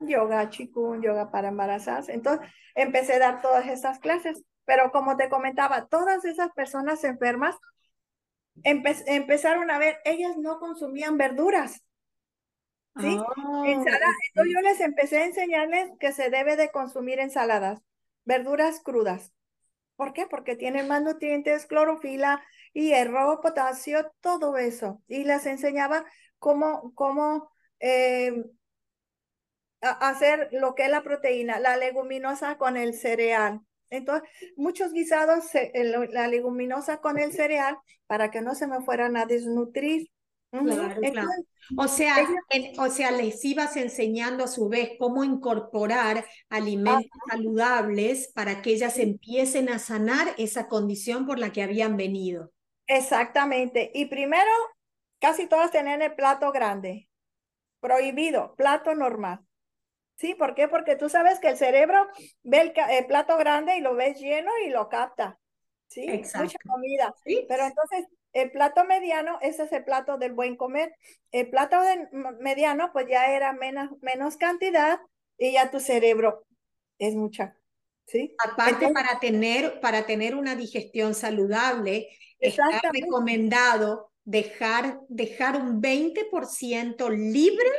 Yoga, 0.00 0.48
chikun, 0.48 1.02
yoga 1.02 1.30
para 1.30 1.48
embarazadas. 1.48 2.08
Entonces 2.08 2.48
empecé 2.74 3.14
a 3.14 3.18
dar 3.18 3.42
todas 3.42 3.66
estas 3.68 3.98
clases. 3.98 4.42
Pero 4.64 4.90
como 4.92 5.16
te 5.16 5.28
comentaba, 5.28 5.86
todas 5.88 6.24
esas 6.24 6.52
personas 6.52 7.04
enfermas 7.04 7.56
empezaron 8.62 9.70
a 9.70 9.78
ver, 9.78 9.98
ellas 10.04 10.36
no 10.38 10.58
consumían 10.58 11.18
verduras. 11.18 11.82
¿Sí? 12.98 13.18
Oh, 13.18 13.64
Entonces 13.64 14.12
yo 14.34 14.60
les 14.62 14.80
empecé 14.80 15.18
a 15.18 15.26
enseñarles 15.26 15.90
que 15.98 16.12
se 16.12 16.30
debe 16.30 16.56
de 16.56 16.70
consumir 16.70 17.20
ensaladas, 17.20 17.80
verduras 18.24 18.80
crudas. 18.80 19.32
¿Por 19.96 20.12
qué? 20.12 20.26
Porque 20.26 20.56
tienen 20.56 20.88
más 20.88 21.02
nutrientes, 21.02 21.66
clorofila, 21.66 22.42
hierro, 22.72 23.40
potasio, 23.40 24.12
todo 24.20 24.56
eso. 24.56 25.02
Y 25.08 25.24
les 25.24 25.46
enseñaba 25.46 26.04
cómo, 26.38 26.92
cómo 26.94 27.50
eh, 27.80 28.44
hacer 29.80 30.48
lo 30.52 30.74
que 30.74 30.84
es 30.84 30.90
la 30.90 31.02
proteína, 31.02 31.58
la 31.60 31.76
leguminosa 31.76 32.58
con 32.58 32.76
el 32.76 32.94
cereal. 32.94 33.60
Entonces, 33.90 34.28
muchos 34.56 34.92
guisados, 34.92 35.46
la 35.74 36.28
leguminosa 36.28 37.00
con 37.00 37.18
el 37.18 37.32
cereal, 37.32 37.76
para 38.06 38.30
que 38.30 38.40
no 38.40 38.54
se 38.54 38.66
me 38.66 38.80
fueran 38.82 39.16
a 39.16 39.26
desnutrir. 39.26 40.10
O 40.52 41.86
sea, 41.86 42.16
o 42.78 42.88
sea, 42.88 43.10
les 43.12 43.44
ibas 43.44 43.76
enseñando 43.76 44.44
a 44.44 44.48
su 44.48 44.68
vez 44.68 44.92
cómo 44.98 45.22
incorporar 45.22 46.24
alimentos 46.48 47.06
saludables 47.28 48.32
para 48.34 48.60
que 48.60 48.70
ellas 48.70 48.98
empiecen 48.98 49.68
a 49.68 49.78
sanar 49.78 50.34
esa 50.38 50.66
condición 50.66 51.26
por 51.26 51.38
la 51.38 51.52
que 51.52 51.62
habían 51.62 51.96
venido. 51.96 52.50
Exactamente. 52.86 53.92
Y 53.94 54.06
primero, 54.06 54.50
casi 55.20 55.46
todas 55.46 55.70
tenían 55.70 56.02
el 56.02 56.14
plato 56.14 56.50
grande. 56.50 57.08
Prohibido, 57.78 58.54
plato 58.56 58.94
normal. 58.94 59.40
¿Sí? 60.16 60.34
¿Por 60.34 60.54
qué? 60.54 60.68
Porque 60.68 60.96
tú 60.96 61.08
sabes 61.08 61.38
que 61.38 61.48
el 61.48 61.56
cerebro 61.56 62.08
ve 62.42 62.74
el, 62.88 63.06
plato 63.06 63.38
grande 63.38 63.76
y 63.76 63.80
lo 63.80 63.94
ves 63.94 64.20
lleno 64.20 64.50
y 64.66 64.70
lo 64.70 64.88
capta. 64.88 65.38
¿Sí? 65.86 66.06
Mucha 66.08 66.58
comida. 66.66 67.14
Pero 67.24 67.64
entonces 67.64 68.06
el 68.32 68.50
plato 68.50 68.84
mediano, 68.84 69.38
ese 69.42 69.64
es 69.64 69.72
el 69.72 69.84
plato 69.84 70.18
del 70.18 70.32
buen 70.32 70.56
comer. 70.56 70.94
El 71.32 71.50
plato 71.50 71.80
de 71.80 72.08
mediano, 72.40 72.92
pues 72.92 73.06
ya 73.08 73.34
era 73.34 73.52
menos, 73.52 73.90
menos 74.02 74.36
cantidad 74.36 75.00
y 75.38 75.52
ya 75.52 75.70
tu 75.70 75.80
cerebro 75.80 76.44
es 76.98 77.14
mucha. 77.14 77.56
¿sí? 78.06 78.34
Aparte, 78.44 78.92
para, 78.92 79.18
tener, 79.18 79.80
para 79.80 80.06
tener 80.06 80.34
una 80.34 80.54
digestión 80.54 81.14
saludable, 81.14 82.08
está 82.38 82.80
recomendado 82.92 84.12
dejar, 84.24 85.00
dejar 85.08 85.60
un 85.60 85.82
20% 85.82 87.08
libre 87.10 87.70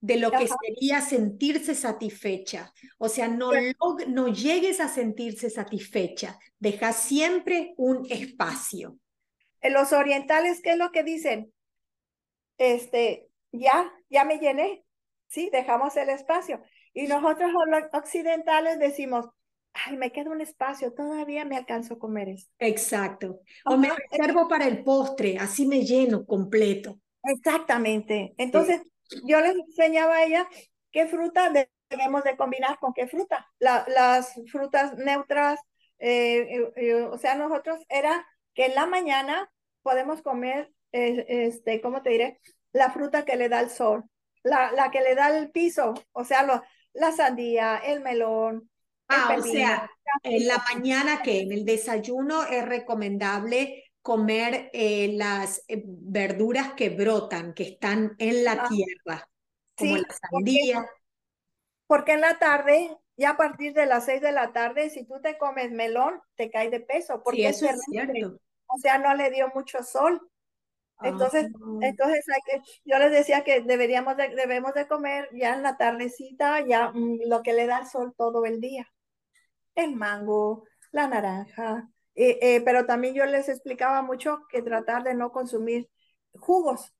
de 0.00 0.16
lo 0.16 0.30
que 0.30 0.46
sería 0.46 1.00
sentirse 1.00 1.74
satisfecha. 1.74 2.72
O 2.98 3.08
sea, 3.08 3.28
no, 3.28 3.52
no 4.06 4.28
llegues 4.28 4.80
a 4.80 4.88
sentirse 4.88 5.48
satisfecha. 5.50 6.38
Deja 6.58 6.92
siempre 6.92 7.74
un 7.76 8.06
espacio 8.10 8.98
los 9.72 9.92
orientales, 9.92 10.60
¿qué 10.62 10.72
es 10.72 10.76
lo 10.76 10.90
que 10.92 11.02
dicen? 11.02 11.52
Este, 12.58 13.28
ya, 13.52 13.92
ya 14.10 14.24
me 14.24 14.38
llené, 14.38 14.84
¿sí? 15.28 15.50
Dejamos 15.52 15.96
el 15.96 16.10
espacio. 16.10 16.62
Y 16.92 17.06
nosotros 17.06 17.50
los 17.66 17.82
occidentales 17.92 18.78
decimos, 18.78 19.26
ay, 19.72 19.96
me 19.96 20.12
queda 20.12 20.30
un 20.30 20.40
espacio, 20.40 20.92
todavía 20.92 21.44
me 21.44 21.56
alcanzo 21.56 21.94
a 21.94 21.98
comer 21.98 22.28
esto. 22.28 22.52
Exacto. 22.58 23.40
O 23.64 23.76
me 23.76 23.90
reservo 23.90 24.48
para 24.48 24.66
el 24.66 24.84
postre, 24.84 25.36
así 25.38 25.66
me 25.66 25.84
lleno 25.84 26.24
completo. 26.24 27.00
Exactamente. 27.24 28.34
Entonces, 28.38 28.82
yo 29.24 29.40
les 29.40 29.56
enseñaba 29.56 30.16
a 30.16 30.24
ella 30.24 30.48
qué 30.92 31.06
fruta 31.06 31.52
debemos 31.90 32.24
de 32.24 32.36
combinar 32.36 32.78
con 32.78 32.92
qué 32.92 33.06
fruta. 33.06 33.50
las 33.58 34.34
frutas 34.50 34.96
neutras, 34.96 35.60
eh, 35.98 36.38
eh, 36.38 36.72
eh, 36.76 37.02
o 37.02 37.18
sea, 37.18 37.34
nosotros 37.34 37.80
era 37.88 38.26
que 38.54 38.66
en 38.66 38.74
la 38.74 38.86
mañana 38.86 39.50
podemos 39.84 40.22
comer, 40.22 40.72
este, 40.90 41.80
¿cómo 41.80 42.02
te 42.02 42.10
diré? 42.10 42.40
La 42.72 42.90
fruta 42.90 43.24
que 43.24 43.36
le 43.36 43.48
da 43.48 43.60
el 43.60 43.70
sol, 43.70 44.04
la, 44.42 44.72
la 44.72 44.90
que 44.90 45.00
le 45.00 45.14
da 45.14 45.36
el 45.36 45.50
piso, 45.50 45.94
o 46.12 46.24
sea, 46.24 46.42
lo, 46.42 46.60
la 46.94 47.12
sandía, 47.12 47.76
el 47.76 48.00
melón. 48.00 48.70
Ah, 49.08 49.36
o 49.38 49.42
sea, 49.42 49.90
en 50.22 50.46
la 50.48 50.64
mañana 50.72 51.22
que 51.22 51.42
en 51.42 51.52
el 51.52 51.64
desayuno 51.64 52.44
es 52.44 52.64
recomendable 52.64 53.84
comer 54.00 54.70
eh, 54.72 55.12
las 55.14 55.62
eh, 55.68 55.82
verduras 55.86 56.72
que 56.72 56.90
brotan, 56.90 57.52
que 57.52 57.64
están 57.64 58.14
en 58.18 58.44
la 58.44 58.52
ah, 58.52 58.68
tierra, 58.68 59.28
como 59.76 59.98
la 59.98 60.08
sandía. 60.30 60.86
Porque, 61.86 62.12
en 62.12 62.22
la 62.22 62.38
tarde, 62.38 62.96
ya 63.16 63.30
a 63.30 63.36
partir 63.36 63.74
de 63.74 63.86
las 63.86 64.06
seis 64.06 64.22
de 64.22 64.32
la 64.32 64.52
tarde, 64.52 64.88
si 64.88 65.04
tú 65.04 65.20
te 65.22 65.36
comes 65.36 65.70
melón, 65.70 66.20
te 66.34 66.50
cae 66.50 66.70
de 66.70 66.80
peso, 66.80 67.22
porque 67.22 67.48
eso 67.48 67.68
es 67.68 67.80
cierto 67.90 68.40
o 68.74 68.78
sea, 68.78 68.98
no 68.98 69.14
le 69.14 69.30
dio 69.30 69.48
mucho 69.54 69.82
sol. 69.82 70.20
Entonces, 71.02 71.50
ah. 71.54 71.78
entonces 71.82 72.24
hay 72.28 72.40
que, 72.46 72.62
yo 72.84 72.98
les 72.98 73.10
decía 73.10 73.44
que 73.44 73.60
deberíamos 73.60 74.16
de, 74.16 74.28
debemos 74.34 74.74
de 74.74 74.86
comer 74.86 75.28
ya 75.32 75.54
en 75.54 75.62
la 75.62 75.76
tardecita, 75.76 76.60
ya 76.66 76.90
mm, 76.92 77.20
lo 77.26 77.42
que 77.42 77.52
le 77.52 77.66
da 77.66 77.80
el 77.80 77.86
sol 77.86 78.14
todo 78.16 78.44
el 78.46 78.60
día. 78.60 78.86
El 79.74 79.96
mango, 79.96 80.64
la 80.92 81.08
naranja, 81.08 81.88
eh, 82.14 82.38
eh, 82.42 82.62
pero 82.64 82.86
también 82.86 83.14
yo 83.14 83.26
les 83.26 83.48
explicaba 83.48 84.02
mucho 84.02 84.42
que 84.48 84.62
tratar 84.62 85.02
de 85.04 85.14
no 85.14 85.32
consumir 85.32 85.88
jugos, 86.34 86.94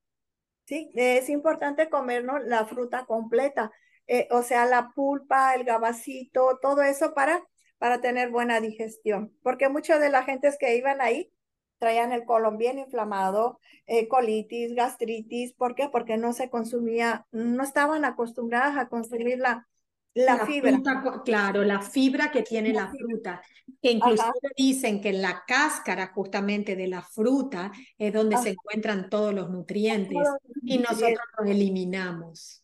¿sí? 0.67 0.91
Es 0.95 1.29
importante 1.29 1.89
comernos 1.91 2.45
la 2.45 2.67
fruta 2.67 3.07
completa, 3.07 3.71
eh, 4.07 4.29
o 4.31 4.43
sea, 4.43 4.67
la 4.67 4.91
pulpa, 4.95 5.55
el 5.55 5.65
gabacito, 5.65 6.59
todo 6.61 6.83
eso 6.83 7.15
para, 7.15 7.43
para 7.79 8.01
tener 8.01 8.31
buena 8.31 8.61
digestión, 8.61 9.37
porque 9.43 9.69
muchas 9.69 10.01
de 10.01 10.11
las 10.11 10.27
gentes 10.27 10.57
que 10.59 10.77
iban 10.77 11.01
ahí 11.01 11.33
traían 11.79 12.13
el 12.13 12.25
colon 12.25 12.59
bien 12.59 12.79
inflamado, 12.79 13.61
eh, 13.87 14.09
colitis, 14.09 14.75
gastritis. 14.75 15.53
¿Por 15.55 15.75
qué? 15.75 15.89
Porque 15.89 16.17
no 16.17 16.33
se 16.33 16.51
consumía, 16.51 17.27
no 17.33 17.63
estaban 17.63 18.05
acostumbradas 18.05 18.77
a 18.79 18.89
consumir 18.89 19.39
la, 19.39 19.69
la, 20.15 20.47
fibra. 20.47 20.81
claro, 21.25 21.65
la 21.65 21.81
fibra 21.81 22.31
que 22.31 22.43
tiene 22.43 22.73
la, 22.73 22.89
fruta. 22.89 23.43
Que 23.83 23.93
inclusive 23.93 24.33
dicen 24.57 25.01
que 25.01 25.11
en 25.11 25.23
la 25.23 25.43
cáscara 25.47 26.13
justamente 26.15 26.77
de 26.77 26.87
la 26.87 27.03
fruta 27.03 27.73
es 27.99 28.13
donde 28.13 28.37
se 28.39 28.51
encuentran 28.51 29.11
todos 29.11 29.35
los 29.35 29.51
nutrientes 29.51 30.27
y 30.63 30.79
nosotros 30.79 31.19
los 31.39 31.49
eliminamos. 31.49 32.63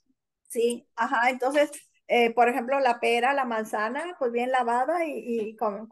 Sí, 0.49 0.87
ajá, 0.97 1.31
entonces 1.31 1.71
eh, 2.13 2.33
por 2.33 2.49
ejemplo, 2.49 2.81
la 2.81 2.99
pera, 2.99 3.33
la 3.35 3.45
manzana, 3.45 4.17
pues 4.19 4.33
bien 4.33 4.51
lavada 4.51 5.07
y, 5.07 5.51
y, 5.51 5.57
con, 5.57 5.89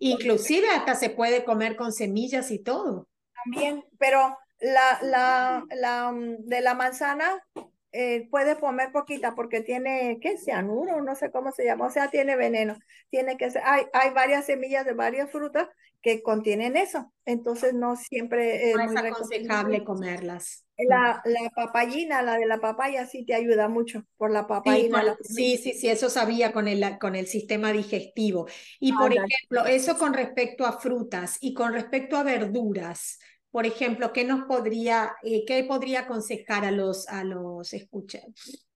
Inclusive 0.00 0.68
hasta 0.70 0.96
se 0.96 1.08
puede 1.08 1.44
comer 1.44 1.76
con 1.76 1.92
semillas 1.92 2.50
y 2.50 2.58
todo. 2.58 3.06
También, 3.44 3.84
pero 3.96 4.36
la, 4.58 4.98
la, 5.02 5.64
la 5.70 6.10
mm, 6.10 6.46
de 6.46 6.60
la 6.62 6.74
manzana 6.74 7.46
eh, 7.92 8.26
puede 8.28 8.58
comer 8.58 8.90
poquita 8.90 9.36
porque 9.36 9.60
tiene, 9.60 10.18
¿qué? 10.20 10.36
Cianuro, 10.36 11.00
no 11.00 11.14
sé 11.14 11.30
cómo 11.30 11.52
se 11.52 11.64
llama, 11.64 11.86
o 11.86 11.90
sea, 11.90 12.10
tiene 12.10 12.34
veneno. 12.34 12.76
Tiene 13.08 13.36
que 13.36 13.52
ser, 13.52 13.62
hay, 13.64 13.84
hay 13.92 14.10
varias 14.10 14.46
semillas 14.46 14.84
de 14.84 14.94
varias 14.94 15.30
frutas 15.30 15.68
que 16.02 16.22
contienen 16.22 16.76
eso, 16.76 17.12
entonces 17.24 17.74
no 17.74 17.96
siempre 17.96 18.70
es, 18.70 18.76
no 18.76 18.82
es 18.82 18.96
aconsejable 18.96 19.84
comerlas. 19.84 20.64
La, 20.78 21.20
la 21.26 21.50
papayina, 21.50 22.22
la 22.22 22.38
de 22.38 22.46
la 22.46 22.58
papaya, 22.58 23.04
sí 23.06 23.26
te 23.26 23.34
ayuda 23.34 23.68
mucho 23.68 24.04
por 24.16 24.30
la 24.30 24.46
papayina. 24.46 25.14
Sí, 25.20 25.58
sí, 25.58 25.74
sí, 25.74 25.88
eso 25.88 26.08
sabía 26.08 26.52
con 26.52 26.68
el, 26.68 26.98
con 26.98 27.16
el 27.16 27.26
sistema 27.26 27.70
digestivo. 27.70 28.46
Y 28.78 28.92
por 28.94 29.12
ejemplo, 29.12 29.66
eso 29.66 29.98
con 29.98 30.14
respecto 30.14 30.64
a 30.64 30.78
frutas 30.80 31.36
y 31.40 31.52
con 31.52 31.74
respecto 31.74 32.16
a 32.16 32.22
verduras, 32.22 33.18
por 33.50 33.66
ejemplo, 33.66 34.12
¿qué 34.12 34.24
nos 34.24 34.46
podría, 34.46 35.16
eh, 35.22 35.44
qué 35.46 35.64
podría 35.64 36.00
aconsejar 36.00 36.64
a 36.64 36.70
los, 36.70 37.06
a 37.08 37.24
los 37.24 37.74
escuchantes? 37.74 38.66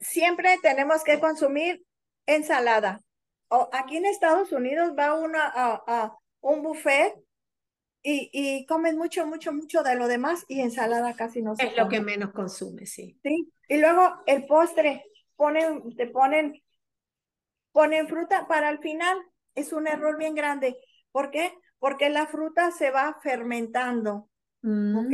Siempre 0.00 0.58
tenemos 0.60 1.02
que 1.02 1.18
consumir 1.18 1.82
ensalada. 2.26 3.00
O 3.48 3.70
aquí 3.72 3.96
en 3.96 4.06
Estados 4.06 4.52
Unidos 4.52 4.92
va 4.98 5.14
uno 5.14 5.38
a, 5.38 5.82
a 5.86 6.18
un 6.40 6.62
buffet 6.62 7.14
y, 8.02 8.30
y 8.32 8.66
comen 8.66 8.96
mucho, 8.96 9.26
mucho, 9.26 9.52
mucho 9.52 9.82
de 9.82 9.96
lo 9.96 10.06
demás 10.06 10.44
y 10.48 10.60
ensalada 10.60 11.14
casi 11.14 11.42
no 11.42 11.56
se 11.56 11.66
Es 11.66 11.76
lo 11.76 11.88
que 11.88 12.00
menos 12.00 12.32
consume, 12.32 12.86
sí. 12.86 13.18
Sí, 13.22 13.52
y 13.68 13.78
luego 13.78 14.22
el 14.26 14.46
postre, 14.46 15.04
ponen, 15.34 15.94
te 15.96 16.06
ponen, 16.06 16.62
ponen 17.72 18.08
fruta 18.08 18.46
para 18.46 18.70
el 18.70 18.78
final, 18.78 19.18
es 19.54 19.72
un 19.72 19.88
error 19.88 20.16
bien 20.18 20.34
grande. 20.34 20.78
¿Por 21.10 21.30
qué? 21.30 21.52
Porque 21.78 22.08
la 22.08 22.26
fruta 22.26 22.70
se 22.70 22.90
va 22.90 23.18
fermentando, 23.22 24.28
mm. 24.62 25.12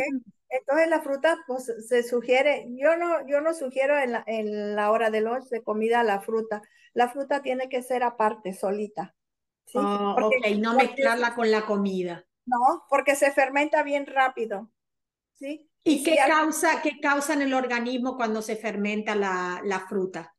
Entonces 0.52 0.88
la 0.88 1.00
fruta, 1.00 1.38
pues 1.46 1.72
se 1.88 2.02
sugiere, 2.02 2.66
yo 2.72 2.94
no, 2.98 3.26
yo 3.26 3.40
no 3.40 3.54
sugiero 3.54 3.98
en 3.98 4.12
la, 4.12 4.22
en 4.26 4.76
la 4.76 4.90
hora 4.90 5.10
de 5.10 5.22
lunch 5.22 5.48
de 5.48 5.62
comida 5.62 6.02
la 6.04 6.20
fruta. 6.20 6.60
La 6.92 7.08
fruta 7.08 7.40
tiene 7.40 7.70
que 7.70 7.82
ser 7.82 8.02
aparte, 8.02 8.52
solita. 8.52 9.14
¿Sí? 9.66 9.78
Oh, 9.78 10.16
ok, 10.20 10.46
no 10.58 10.74
mezclarla 10.74 11.34
con 11.34 11.50
la 11.50 11.66
comida. 11.66 12.24
No, 12.44 12.84
porque 12.88 13.16
se 13.16 13.30
fermenta 13.32 13.82
bien 13.82 14.06
rápido. 14.06 14.70
¿sí? 15.34 15.68
¿Y, 15.84 16.02
qué, 16.02 16.16
causa, 16.26 16.82
qué 16.82 17.00
causa 17.00 17.34
en 17.34 17.42
el 17.42 17.54
organismo 17.54 18.16
cuando 18.16 18.42
se 18.42 18.56
fermenta 18.56 19.14
la, 19.14 19.60
la 19.64 19.80
fruta? 19.80 20.34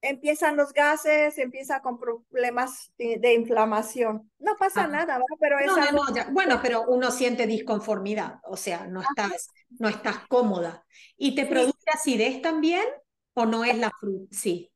empiezan 0.00 0.56
los 0.56 0.72
gases, 0.72 1.38
empieza 1.38 1.80
con 1.80 1.98
problemas 1.98 2.92
de, 2.98 3.34
inflamación. 3.34 4.30
No 4.38 4.56
pasa 4.56 4.84
ah. 4.84 4.88
nada, 4.88 5.20
pero 5.40 5.58
es 5.58 6.32
Bueno, 6.32 6.60
pero 6.62 6.84
uno 6.88 7.10
siente 7.10 7.46
disconformidad, 7.46 8.40
o 8.44 8.56
sea, 8.56 8.86
no 8.86 9.00
estás, 9.00 9.48
no 9.78 9.88
estás 9.88 10.18
cómoda. 10.28 10.84
¿Y 11.16 11.34
te 11.34 11.46
produce 11.46 11.90
acidez 11.92 12.40
también 12.42 12.84
o 13.34 13.46
no 13.46 13.64
es 13.64 13.76
la 13.78 13.90
fruta? 13.98 14.26
Sí. 14.30 14.70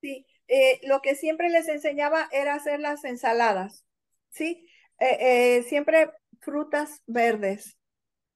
Sí, 0.00 0.24
eh, 0.48 0.80
lo 0.84 1.02
que 1.02 1.14
siempre 1.14 1.50
les 1.50 1.68
enseñaba 1.68 2.28
era 2.32 2.54
hacer 2.54 2.80
las 2.80 3.04
ensaladas, 3.04 3.84
¿sí? 4.30 4.66
Eh, 4.98 5.18
eh, 5.20 5.62
siempre 5.64 6.10
frutas 6.40 7.02
verdes. 7.06 7.76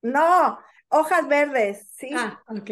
No, 0.02 0.58
hojas 0.88 1.26
verdes, 1.26 1.88
¿sí? 1.96 2.10
Ah, 2.14 2.42
ok. 2.48 2.70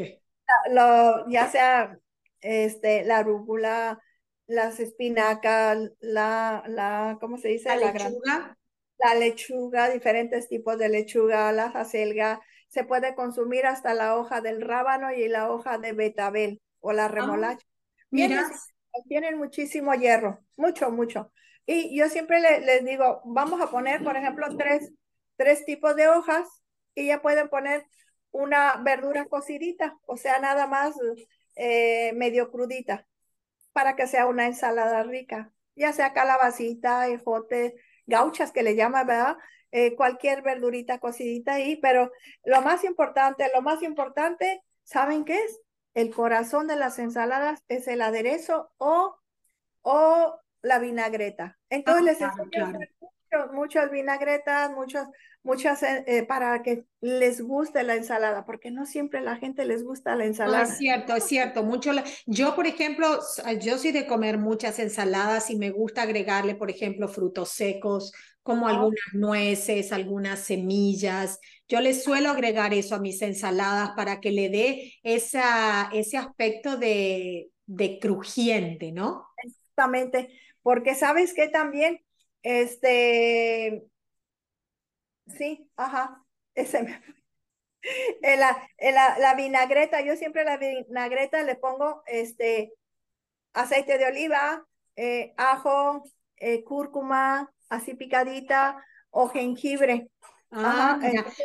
Lo, 0.70 1.28
ya 1.30 1.49
sea 1.49 1.99
este, 2.40 3.04
la 3.04 3.23
rúcula, 3.23 4.02
las 4.47 4.78
espinacas, 4.78 5.78
la, 6.00 6.62
la, 6.66 7.16
¿cómo 7.20 7.38
se 7.38 7.49
dice? 7.49 7.68
La, 7.68 7.92
lechuga. 7.92 8.59
La 8.99 9.14
lechuga, 9.14 9.88
diferentes 9.88 10.49
tipos 10.49 10.76
de 10.76 10.90
lechuga, 10.90 11.50
la 11.52 11.66
acelga, 11.66 12.40
se 12.68 12.85
puede 12.85 13.14
consumir 13.14 13.64
hasta 13.66 13.94
la 13.94 14.16
hoja 14.16 14.42
del 14.42 14.61
rábano 14.61 15.12
y 15.12 15.28
la 15.28 15.50
hoja 15.50 15.78
de 15.78 15.92
betabel 15.92 16.61
o 16.80 16.92
la 16.92 17.06
ah, 17.06 17.09
remolacha. 17.09 17.66
mira. 18.11 18.50
Tienen 19.09 19.38
muchísimo 19.38 19.94
hierro, 19.94 20.40
mucho, 20.56 20.90
mucho. 20.90 21.32
Y 21.66 21.97
yo 21.97 22.09
siempre 22.09 22.40
les 22.40 22.85
digo, 22.85 23.23
vamos 23.25 23.61
a 23.61 23.70
poner, 23.70 24.02
por 24.02 24.16
ejemplo, 24.16 24.47
tres, 24.56 24.92
tres 25.37 25.64
tipos 25.64 25.94
de 25.97 26.09
hojas 26.09 26.47
y 26.94 27.06
ya 27.06 27.23
pueden 27.23 27.49
poner 27.49 27.87
una 28.32 28.76
verdura 28.82 29.26
cocidita, 29.26 29.99
o 30.06 30.16
sea, 30.16 30.38
nada 30.38 30.66
más 30.66 30.94
eh, 31.56 32.12
medio 32.14 32.50
crudita 32.50 33.06
para 33.73 33.97
que 33.97 34.06
sea 34.06 34.26
una 34.26 34.47
ensalada 34.47 35.02
rica, 35.02 35.52
ya 35.76 35.92
sea 35.92 36.12
calabacita, 36.12 37.09
ejote, 37.09 37.75
gauchas 38.06 38.52
que 38.52 38.62
le 38.62 38.76
llaman, 38.76 39.06
¿verdad? 39.06 39.37
Eh, 39.73 39.94
cualquier 39.94 40.42
verdurita 40.42 40.99
cocidita 40.99 41.54
ahí, 41.54 41.76
pero 41.76 42.11
lo 42.44 42.61
más 42.62 42.85
importante, 42.85 43.49
lo 43.54 43.62
más 43.62 43.82
importante, 43.82 44.62
¿saben 44.82 45.25
qué 45.25 45.38
es? 45.38 45.61
El 45.94 46.14
corazón 46.14 46.66
de 46.66 46.76
las 46.76 46.99
ensaladas 46.99 47.62
es 47.68 47.88
el 47.88 48.02
aderezo 48.02 48.73
o, 48.78 49.18
o 49.82 50.40
la 50.62 50.78
vinagreta. 50.78 51.59
Entonces 51.68 52.23
ah, 52.23 52.35
les 52.38 52.90
muchas 53.52 53.90
vinagretas, 53.90 54.70
muchos 54.72 55.06
muchas 55.42 55.82
eh, 55.82 56.04
eh, 56.06 56.22
para 56.25 56.62
que 56.62 56.84
les 57.00 57.40
guste 57.40 57.82
la 57.82 57.94
ensalada, 57.94 58.44
porque 58.44 58.70
no 58.70 58.87
siempre 58.87 59.20
la 59.20 59.37
gente 59.37 59.64
les 59.64 59.82
gusta 59.82 60.16
la 60.16 60.26
ensalada. 60.26 60.64
es 60.64 60.76
cierto, 60.76 61.14
es 61.16 61.25
cierto. 61.25 61.62
Mucho 61.62 61.92
Yo, 62.26 62.54
por 62.54 62.66
ejemplo, 62.66 63.20
yo 63.60 63.78
soy 63.78 63.92
de 63.92 64.06
comer 64.06 64.38
muchas 64.38 64.78
ensaladas 64.78 65.50
y 65.50 65.56
me 65.56 65.70
gusta 65.70 66.02
agregarle, 66.02 66.54
por 66.54 66.70
ejemplo, 66.70 67.08
frutos 67.08 67.50
secos, 67.50 68.12
como 68.42 68.68
algunas 68.68 69.00
nueces, 69.12 69.92
algunas 69.92 70.40
semillas. 70.40 71.38
Yo 71.68 71.80
les 71.80 72.02
suelo 72.02 72.30
agregar 72.30 72.75
eso 72.75 72.94
a 72.94 73.00
mis 73.00 73.22
ensaladas 73.22 73.90
para 73.96 74.20
que 74.20 74.32
le 74.32 74.49
dé 74.49 74.94
esa, 75.02 75.88
ese 75.92 76.16
aspecto 76.16 76.76
de, 76.76 77.50
de 77.66 77.99
crujiente, 77.99 78.92
¿no? 78.92 79.26
Exactamente, 79.44 80.28
porque 80.62 80.94
sabes 80.94 81.32
que 81.32 81.49
también, 81.49 82.00
este, 82.42 83.90
Sí, 85.37 85.70
ajá, 85.76 86.25
ese 86.54 86.82
me... 86.82 87.00
la, 88.37 88.68
la, 88.78 89.18
la, 89.18 89.35
vinagreta, 89.35 90.00
yo 90.03 90.16
siempre 90.16 90.44
la 90.44 90.57
vinagreta 90.57 91.42
le 91.42 91.57
pongo 91.57 92.03
este 92.07 92.72
aceite 93.53 93.98
de 93.98 94.07
oliva, 94.07 94.64
eh, 94.96 95.33
ajo, 95.37 96.03
eh, 96.37 96.62
cúrcuma, 96.64 97.50
así 97.68 97.94
picadita, 97.94 98.85
o 99.11 99.29
jengibre. 99.29 100.09
Ah, 100.50 100.98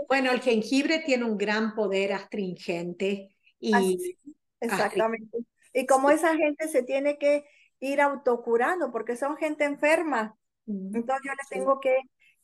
bueno, 0.08 0.32
el 0.32 0.42
jengibre 0.42 1.00
tiene 1.00 1.26
un 1.26 1.38
gran 1.38 1.76
poder 1.76 2.14
astringente 2.14 3.36
y 3.60 4.18
exactamente. 4.60 5.38
Y 5.74 5.86
como 5.86 6.10
esa 6.10 6.36
gente 6.36 6.68
se 6.68 6.84
tiene 6.84 7.18
que 7.18 7.46
ir 7.80 8.02
autocurando 8.02 8.92
porque 8.92 9.16
son 9.16 9.38
gente 9.38 9.64
enferma, 9.64 10.36
entonces 10.68 11.22
yo 11.24 11.32
le 11.32 11.58
tengo 11.58 11.80
que 11.80 11.98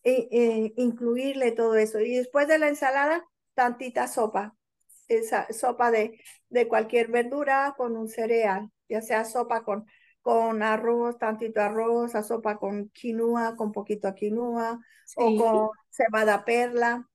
e, 0.03 0.27
e, 0.31 0.73
incluirle 0.77 1.51
todo 1.51 1.75
eso. 1.75 1.99
Y 1.99 2.15
después 2.15 2.47
de 2.47 2.59
la 2.59 2.67
ensalada, 2.67 3.25
tantita 3.53 4.07
sopa, 4.07 4.55
esa 5.07 5.51
sopa 5.51 5.91
de, 5.91 6.19
de 6.49 6.67
cualquier 6.67 7.09
verdura 7.09 7.73
con 7.77 7.95
un 7.97 8.07
cereal, 8.07 8.71
ya 8.87 9.01
sea 9.01 9.25
sopa 9.25 9.63
con, 9.63 9.85
con 10.21 10.63
arroz, 10.63 11.17
tantito 11.17 11.61
arroz, 11.61 12.15
a 12.15 12.23
sopa 12.23 12.57
con 12.57 12.89
quinoa, 12.89 13.55
con 13.55 13.71
poquito 13.71 14.13
quinoa, 14.13 14.79
o 15.15 15.35
con 15.35 15.69
cebada 15.89 16.45
perla, 16.45 17.07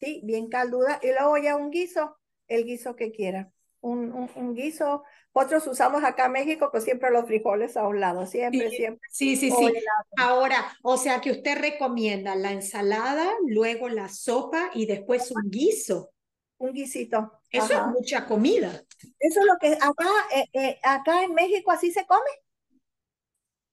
sí, 0.00 0.22
bien 0.24 0.48
calduda, 0.48 0.98
y 1.02 1.08
luego 1.08 1.36
ya 1.38 1.56
un 1.56 1.70
guiso, 1.70 2.18
el 2.48 2.64
guiso 2.64 2.96
que 2.96 3.12
quiera. 3.12 3.50
Un, 3.80 4.30
un, 4.34 4.54
guiso. 4.54 5.04
Otros 5.36 5.66
usamos 5.66 6.04
acá 6.04 6.26
en 6.26 6.32
México, 6.32 6.68
pues 6.70 6.84
siempre 6.84 7.10
los 7.10 7.26
frijoles 7.26 7.76
a 7.76 7.88
un 7.88 7.98
lado, 7.98 8.24
siempre, 8.24 8.70
siempre. 8.70 9.08
Sí, 9.10 9.34
sí, 9.36 9.50
sí. 9.50 9.72
Ahora, 10.16 10.78
o 10.82 10.96
sea 10.96 11.20
que 11.20 11.32
usted 11.32 11.58
recomienda 11.58 12.36
la 12.36 12.52
ensalada, 12.52 13.28
luego 13.44 13.88
la 13.88 14.08
sopa 14.08 14.70
y 14.74 14.86
después 14.86 15.32
un 15.32 15.50
guiso. 15.50 16.12
Un 16.58 16.72
guisito. 16.72 17.40
Eso 17.50 17.72
es 17.72 17.86
mucha 17.88 18.26
comida. 18.26 18.84
Eso 19.18 19.40
es 19.40 19.46
lo 19.46 19.58
que 19.60 19.72
acá, 19.72 20.08
eh, 20.32 20.44
eh, 20.52 20.78
acá 20.84 21.24
en 21.24 21.34
México 21.34 21.72
así 21.72 21.90
se 21.90 22.06
come. 22.06 22.30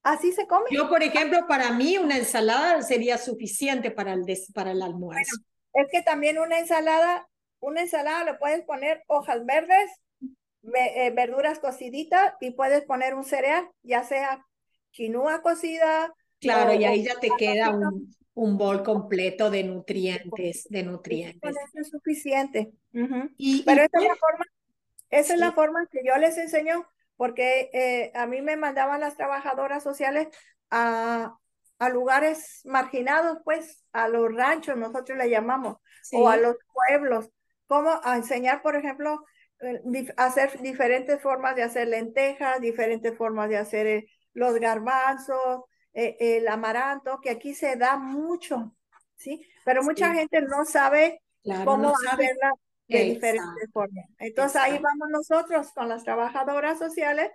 Así 0.01 0.31
se 0.31 0.47
come. 0.47 0.65
Yo, 0.71 0.89
por 0.89 1.03
ejemplo, 1.03 1.45
para 1.47 1.71
mí 1.73 1.99
una 1.99 2.17
ensalada 2.17 2.81
sería 2.81 3.19
suficiente 3.19 3.91
para 3.91 4.13
el, 4.13 4.25
para 4.55 4.71
el 4.71 4.81
almuerzo. 4.81 5.37
es 5.73 5.87
que 5.91 6.01
también 6.01 6.39
una 6.39 6.57
ensalada 6.57 7.27
una 7.61 7.81
ensalada 7.81 8.23
le 8.23 8.33
puedes 8.33 8.63
poner 8.63 9.03
hojas 9.07 9.45
verdes, 9.45 9.91
eh, 10.63 11.11
verduras 11.11 11.59
cociditas 11.59 12.33
y 12.39 12.51
puedes 12.51 12.83
poner 12.83 13.15
un 13.15 13.23
cereal, 13.23 13.69
ya 13.83 14.03
sea 14.03 14.45
quinoa 14.91 15.41
cocida. 15.41 16.13
Claro, 16.39 16.73
y 16.73 16.85
ahí 16.85 17.03
ya 17.03 17.19
te 17.19 17.29
queda 17.37 17.69
un, 17.69 18.13
un 18.33 18.57
bol 18.57 18.83
completo 18.83 19.49
de 19.49 19.63
nutrientes, 19.63 20.67
de 20.69 20.83
nutrientes. 20.83 21.55
Eso 21.55 21.79
es 21.81 21.89
suficiente. 21.89 22.71
y, 23.37 23.63
Pero 23.63 23.83
esa 23.83 23.97
es 23.99 24.03
la 24.07 24.15
forma, 24.15 24.45
esa 25.09 25.33
es 25.33 25.39
la 25.39 25.51
forma 25.51 25.87
que 25.91 26.01
yo 26.05 26.15
les 26.17 26.37
enseño, 26.37 26.87
porque 27.17 27.69
eh, 27.73 28.11
a 28.15 28.25
mí 28.25 28.41
me 28.41 28.55
mandaban 28.55 29.01
las 29.01 29.17
trabajadoras 29.17 29.83
sociales 29.83 30.27
a, 30.69 31.35
a 31.79 31.89
lugares 31.89 32.61
marginados, 32.63 33.39
pues, 33.43 33.83
a 33.91 34.07
los 34.07 34.33
ranchos, 34.33 34.77
nosotros 34.77 35.17
le 35.17 35.29
llamamos, 35.29 35.77
o 36.13 36.29
a 36.29 36.37
los 36.37 36.55
pueblos, 36.73 37.29
cómo 37.67 38.01
enseñar, 38.05 38.61
por 38.61 38.75
ejemplo, 38.75 39.23
hacer 40.17 40.61
diferentes 40.61 41.21
formas 41.21 41.55
de 41.55 41.63
hacer 41.63 41.87
lentejas, 41.87 42.59
diferentes 42.59 43.15
formas 43.15 43.49
de 43.49 43.57
hacer 43.57 43.87
eh, 43.87 44.07
los 44.33 44.55
garbanzos, 44.55 45.63
eh, 45.93 46.15
el 46.19 46.47
amaranto, 46.47 47.19
que 47.21 47.29
aquí 47.29 47.53
se 47.53 47.75
da 47.75 47.97
mucho, 47.97 48.75
¿sí? 49.15 49.45
Pero 49.65 49.83
mucha 49.83 50.13
gente 50.13 50.41
no 50.41 50.65
sabe 50.65 51.21
cómo 51.65 51.93
hacerla 52.09 52.53
de 52.87 53.03
diferentes 53.03 53.71
formas. 53.71 54.05
Entonces 54.17 54.61
ahí 54.61 54.79
vamos 54.79 55.09
nosotros 55.09 55.71
con 55.73 55.89
las 55.89 56.03
trabajadoras 56.03 56.79
sociales 56.79 57.29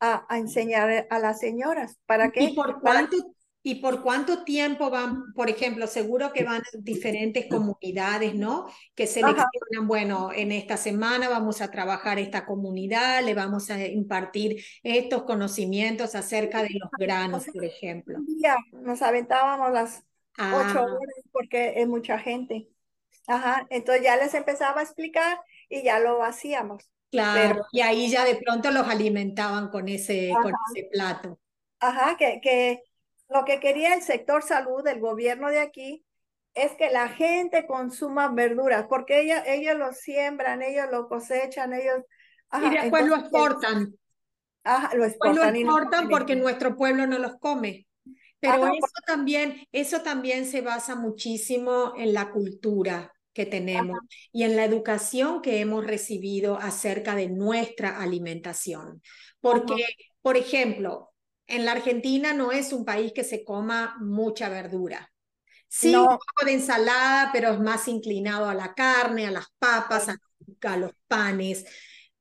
a, 0.00 0.26
enseñar 0.36 1.06
a 1.10 1.18
las 1.18 1.38
señoras 1.38 1.98
para 2.06 2.30
que... 2.30 2.44
¿Y 2.44 2.54
por 2.54 2.80
cuánto, 2.80 3.16
¿Y 3.64 3.76
por 3.76 4.02
cuánto 4.02 4.42
tiempo 4.42 4.90
van, 4.90 5.32
por 5.34 5.48
ejemplo, 5.48 5.86
seguro 5.86 6.32
que 6.32 6.42
van 6.42 6.62
diferentes 6.80 7.46
comunidades, 7.46 8.34
¿no? 8.34 8.66
Que 8.96 9.06
seleccionan, 9.06 9.86
bueno, 9.86 10.30
en 10.34 10.50
esta 10.50 10.76
semana 10.76 11.28
vamos 11.28 11.60
a 11.60 11.70
trabajar 11.70 12.18
esta 12.18 12.44
comunidad, 12.44 13.22
le 13.22 13.34
vamos 13.34 13.70
a 13.70 13.86
impartir 13.86 14.64
estos 14.82 15.22
conocimientos 15.22 16.16
acerca 16.16 16.62
de 16.62 16.70
los 16.70 16.90
granos, 16.98 17.44
por 17.52 17.64
ejemplo. 17.64 18.18
Ya, 18.40 18.56
nos 18.72 19.00
aventábamos 19.00 19.72
las 19.72 20.04
ocho 20.38 20.78
ah. 20.78 20.84
horas 20.84 21.24
porque 21.30 21.74
es 21.76 21.86
mucha 21.86 22.18
gente. 22.18 22.68
Ajá, 23.28 23.66
entonces 23.70 24.02
ya 24.02 24.16
les 24.16 24.34
empezaba 24.34 24.80
a 24.80 24.84
explicar 24.84 25.40
y 25.68 25.82
ya 25.84 26.00
lo 26.00 26.24
hacíamos. 26.24 26.90
Claro, 27.12 27.66
y 27.72 27.80
ahí 27.82 28.10
ya 28.10 28.24
de 28.24 28.36
pronto 28.36 28.70
los 28.70 28.88
alimentaban 28.88 29.68
con 29.68 29.88
ese, 29.88 30.32
con 30.42 30.52
ese 30.74 30.88
plato. 30.90 31.38
Ajá, 31.78 32.16
que, 32.16 32.40
que 32.42 32.82
lo 33.32 33.44
que 33.44 33.60
quería 33.60 33.94
el 33.94 34.02
sector 34.02 34.42
salud, 34.42 34.86
el 34.86 35.00
gobierno 35.00 35.48
de 35.48 35.60
aquí, 35.60 36.04
es 36.54 36.72
que 36.72 36.90
la 36.90 37.08
gente 37.08 37.66
consuma 37.66 38.28
verduras, 38.28 38.86
porque 38.88 39.20
ellos, 39.20 39.40
ellos 39.46 39.76
lo 39.76 39.92
siembran, 39.92 40.62
ellos 40.62 40.86
lo 40.90 41.08
cosechan, 41.08 41.72
ellos... 41.72 42.02
y 42.52 42.70
después 42.70 43.06
lo 43.06 43.16
exportan. 43.16 43.94
Ajá, 44.64 44.94
lo 44.94 45.04
exportan. 45.04 45.36
lo 45.36 45.58
exportan 45.58 46.08
porque 46.08 46.36
nuestro 46.36 46.76
pueblo 46.76 47.06
no 47.06 47.18
los 47.18 47.36
come. 47.38 47.86
Pero 48.38 48.66
eso 48.66 49.02
también, 49.06 49.66
eso 49.70 50.02
también 50.02 50.46
se 50.46 50.62
basa 50.62 50.96
muchísimo 50.96 51.92
en 51.96 52.12
la 52.12 52.32
cultura 52.32 53.12
que 53.32 53.46
tenemos 53.46 53.98
y 54.32 54.42
en 54.42 54.56
la 54.56 54.64
educación 54.64 55.40
que 55.42 55.60
hemos 55.60 55.86
recibido 55.86 56.56
acerca 56.56 57.14
de 57.14 57.28
nuestra 57.28 58.00
alimentación. 58.00 59.00
Porque, 59.40 59.84
por 60.20 60.36
ejemplo, 60.36 61.11
en 61.52 61.66
la 61.66 61.72
Argentina 61.72 62.32
no 62.32 62.50
es 62.50 62.72
un 62.72 62.84
país 62.84 63.12
que 63.12 63.24
se 63.24 63.44
coma 63.44 63.96
mucha 64.00 64.48
verdura. 64.48 65.12
Sí, 65.68 65.94
un 65.94 66.06
poco 66.06 66.44
de 66.44 66.52
ensalada, 66.52 67.30
pero 67.32 67.50
es 67.50 67.60
más 67.60 67.88
inclinado 67.88 68.48
a 68.48 68.54
la 68.54 68.74
carne, 68.74 69.26
a 69.26 69.30
las 69.30 69.46
papas, 69.58 70.08
a, 70.08 70.76
los 70.76 70.92
panes. 71.06 71.64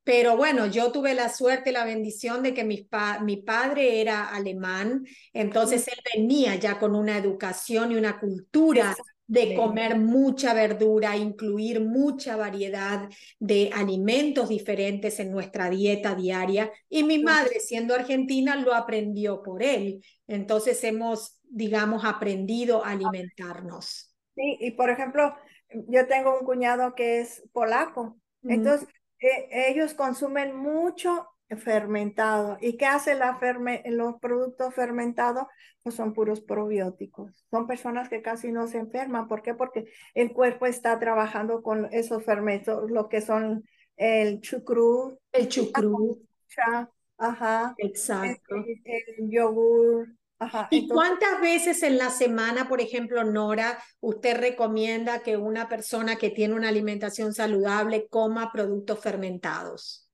Pero 0.03 0.35
bueno, 0.35 0.67
yo 0.67 0.91
tuve 0.91 1.13
la 1.13 1.29
suerte, 1.29 1.71
la 1.71 1.85
bendición 1.85 2.43
de 2.43 2.53
que 2.53 2.63
mi, 2.63 2.89
mi 3.23 3.37
padre 3.37 4.01
era 4.01 4.29
alemán, 4.29 5.05
entonces 5.31 5.87
él 5.87 5.99
venía 6.15 6.55
ya 6.55 6.79
con 6.79 6.95
una 6.95 7.17
educación 7.17 7.91
y 7.91 7.95
una 7.95 8.19
cultura 8.19 8.95
de 9.31 9.55
comer 9.55 9.97
mucha 9.97 10.53
verdura, 10.53 11.15
incluir 11.15 11.79
mucha 11.79 12.35
variedad 12.35 13.07
de 13.39 13.69
alimentos 13.73 14.49
diferentes 14.49 15.21
en 15.21 15.31
nuestra 15.31 15.69
dieta 15.69 16.15
diaria. 16.15 16.69
Y 16.89 17.03
mi 17.03 17.23
madre, 17.23 17.61
siendo 17.61 17.95
argentina, 17.95 18.57
lo 18.57 18.73
aprendió 18.73 19.41
por 19.41 19.63
él. 19.63 20.03
Entonces 20.27 20.83
hemos, 20.83 21.39
digamos, 21.43 22.03
aprendido 22.03 22.83
a 22.83 22.91
alimentarnos. 22.91 24.13
Sí, 24.35 24.57
y 24.59 24.71
por 24.71 24.89
ejemplo, 24.89 25.33
yo 25.87 26.07
tengo 26.07 26.37
un 26.37 26.45
cuñado 26.45 26.93
que 26.93 27.21
es 27.21 27.41
polaco. 27.53 28.17
Entonces, 28.43 28.89
eh, 29.21 29.69
ellos 29.69 29.93
consumen 29.93 30.57
mucho 30.57 31.30
fermentado. 31.57 32.57
¿Y 32.61 32.77
qué 32.77 32.85
hace 32.85 33.15
la 33.15 33.37
ferme 33.37 33.83
los 33.85 34.15
productos 34.19 34.73
fermentados? 34.73 35.45
Pues 35.83 35.95
son 35.95 36.13
puros 36.13 36.41
probióticos. 36.41 37.45
Son 37.49 37.67
personas 37.67 38.09
que 38.09 38.21
casi 38.21 38.51
no 38.51 38.67
se 38.67 38.77
enferman. 38.77 39.27
¿Por 39.27 39.41
qué? 39.41 39.53
Porque 39.53 39.85
el 40.13 40.31
cuerpo 40.33 40.65
está 40.65 40.99
trabajando 40.99 41.61
con 41.61 41.87
esos 41.91 42.23
fermentos, 42.23 42.89
lo 42.89 43.09
que 43.09 43.21
son 43.21 43.63
el 43.97 44.41
chucrú. 44.41 45.19
El 45.31 45.47
chucrú. 45.47 46.25
Ajá. 47.17 47.75
Exacto. 47.77 48.55
El, 48.55 49.29
yogur. 49.29 50.07
Ajá. 50.39 50.67
¿Y 50.71 50.87
cuántas 50.87 51.39
veces 51.39 51.83
en 51.83 51.99
la 51.99 52.09
semana, 52.09 52.67
por 52.67 52.81
ejemplo, 52.81 53.23
Nora, 53.23 53.77
usted 53.99 54.37
recomienda 54.37 55.21
que 55.21 55.37
una 55.37 55.69
persona 55.69 56.15
que 56.15 56.31
tiene 56.31 56.55
una 56.55 56.69
alimentación 56.69 57.31
saludable 57.33 58.07
coma 58.09 58.51
productos 58.51 58.99
fermentados? 58.99 60.10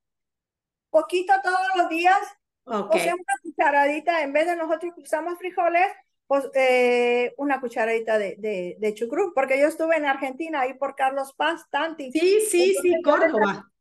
Poquito 1.01 1.33
todos 1.43 1.67
los 1.75 1.89
días. 1.89 2.19
O 2.65 2.97
sea, 2.97 3.13
una 3.15 3.33
cucharadita, 3.43 4.23
en 4.23 4.33
vez 4.33 4.45
de 4.45 4.55
nosotros 4.57 4.93
usamos 4.97 5.37
frijoles, 5.37 5.87
pues 6.27 6.49
eh, 6.53 7.33
una 7.37 7.61
cucharadita 7.61 8.17
de, 8.17 8.35
de, 8.37 8.75
de 8.79 8.93
chucrú, 8.93 9.31
porque 9.33 9.57
yo 9.59 9.67
estuve 9.67 9.95
en 9.95 10.05
Argentina, 10.05 10.61
ahí 10.61 10.73
por 10.73 10.95
Carlos 10.95 11.33
Paz, 11.33 11.65
Tanti. 11.69 12.11
Sí, 12.11 12.41
sí, 12.41 12.75
sí, 12.81 13.01
Córdoba. 13.01 13.71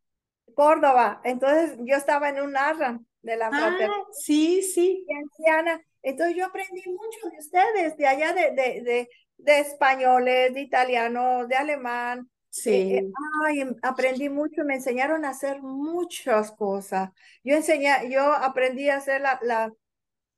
Córdoba. 0.54 1.20
Entonces 1.24 1.76
yo 1.80 1.96
estaba 1.96 2.28
en 2.28 2.40
un 2.40 2.56
arran 2.56 3.06
de 3.22 3.36
la 3.36 3.50
ah, 3.52 3.76
Sí, 4.12 4.62
sí. 4.62 5.04
Anciana. 5.22 5.80
Entonces 6.02 6.36
yo 6.36 6.46
aprendí 6.46 6.82
mucho 6.86 7.28
de 7.30 7.38
ustedes, 7.38 7.96
de 7.96 8.06
allá 8.06 8.32
de, 8.32 8.52
de, 8.52 8.82
de, 8.82 9.08
de 9.38 9.58
españoles, 9.58 10.54
de 10.54 10.60
italianos, 10.60 11.48
de 11.48 11.56
alemán, 11.56 12.30
Sí. 12.56 12.94
Eh, 12.94 13.10
ay, 13.44 13.60
em, 13.60 13.76
aprendí 13.82 14.30
mucho, 14.30 14.64
me 14.64 14.76
enseñaron 14.76 15.26
a 15.26 15.30
hacer 15.30 15.60
muchas 15.60 16.52
cosas. 16.52 17.10
Yo 17.44 17.54
enseñé, 17.54 17.90
yo 18.10 18.32
aprendí 18.32 18.88
a 18.88 18.96
hacer 18.96 19.20
la, 19.20 19.38
la, 19.42 19.72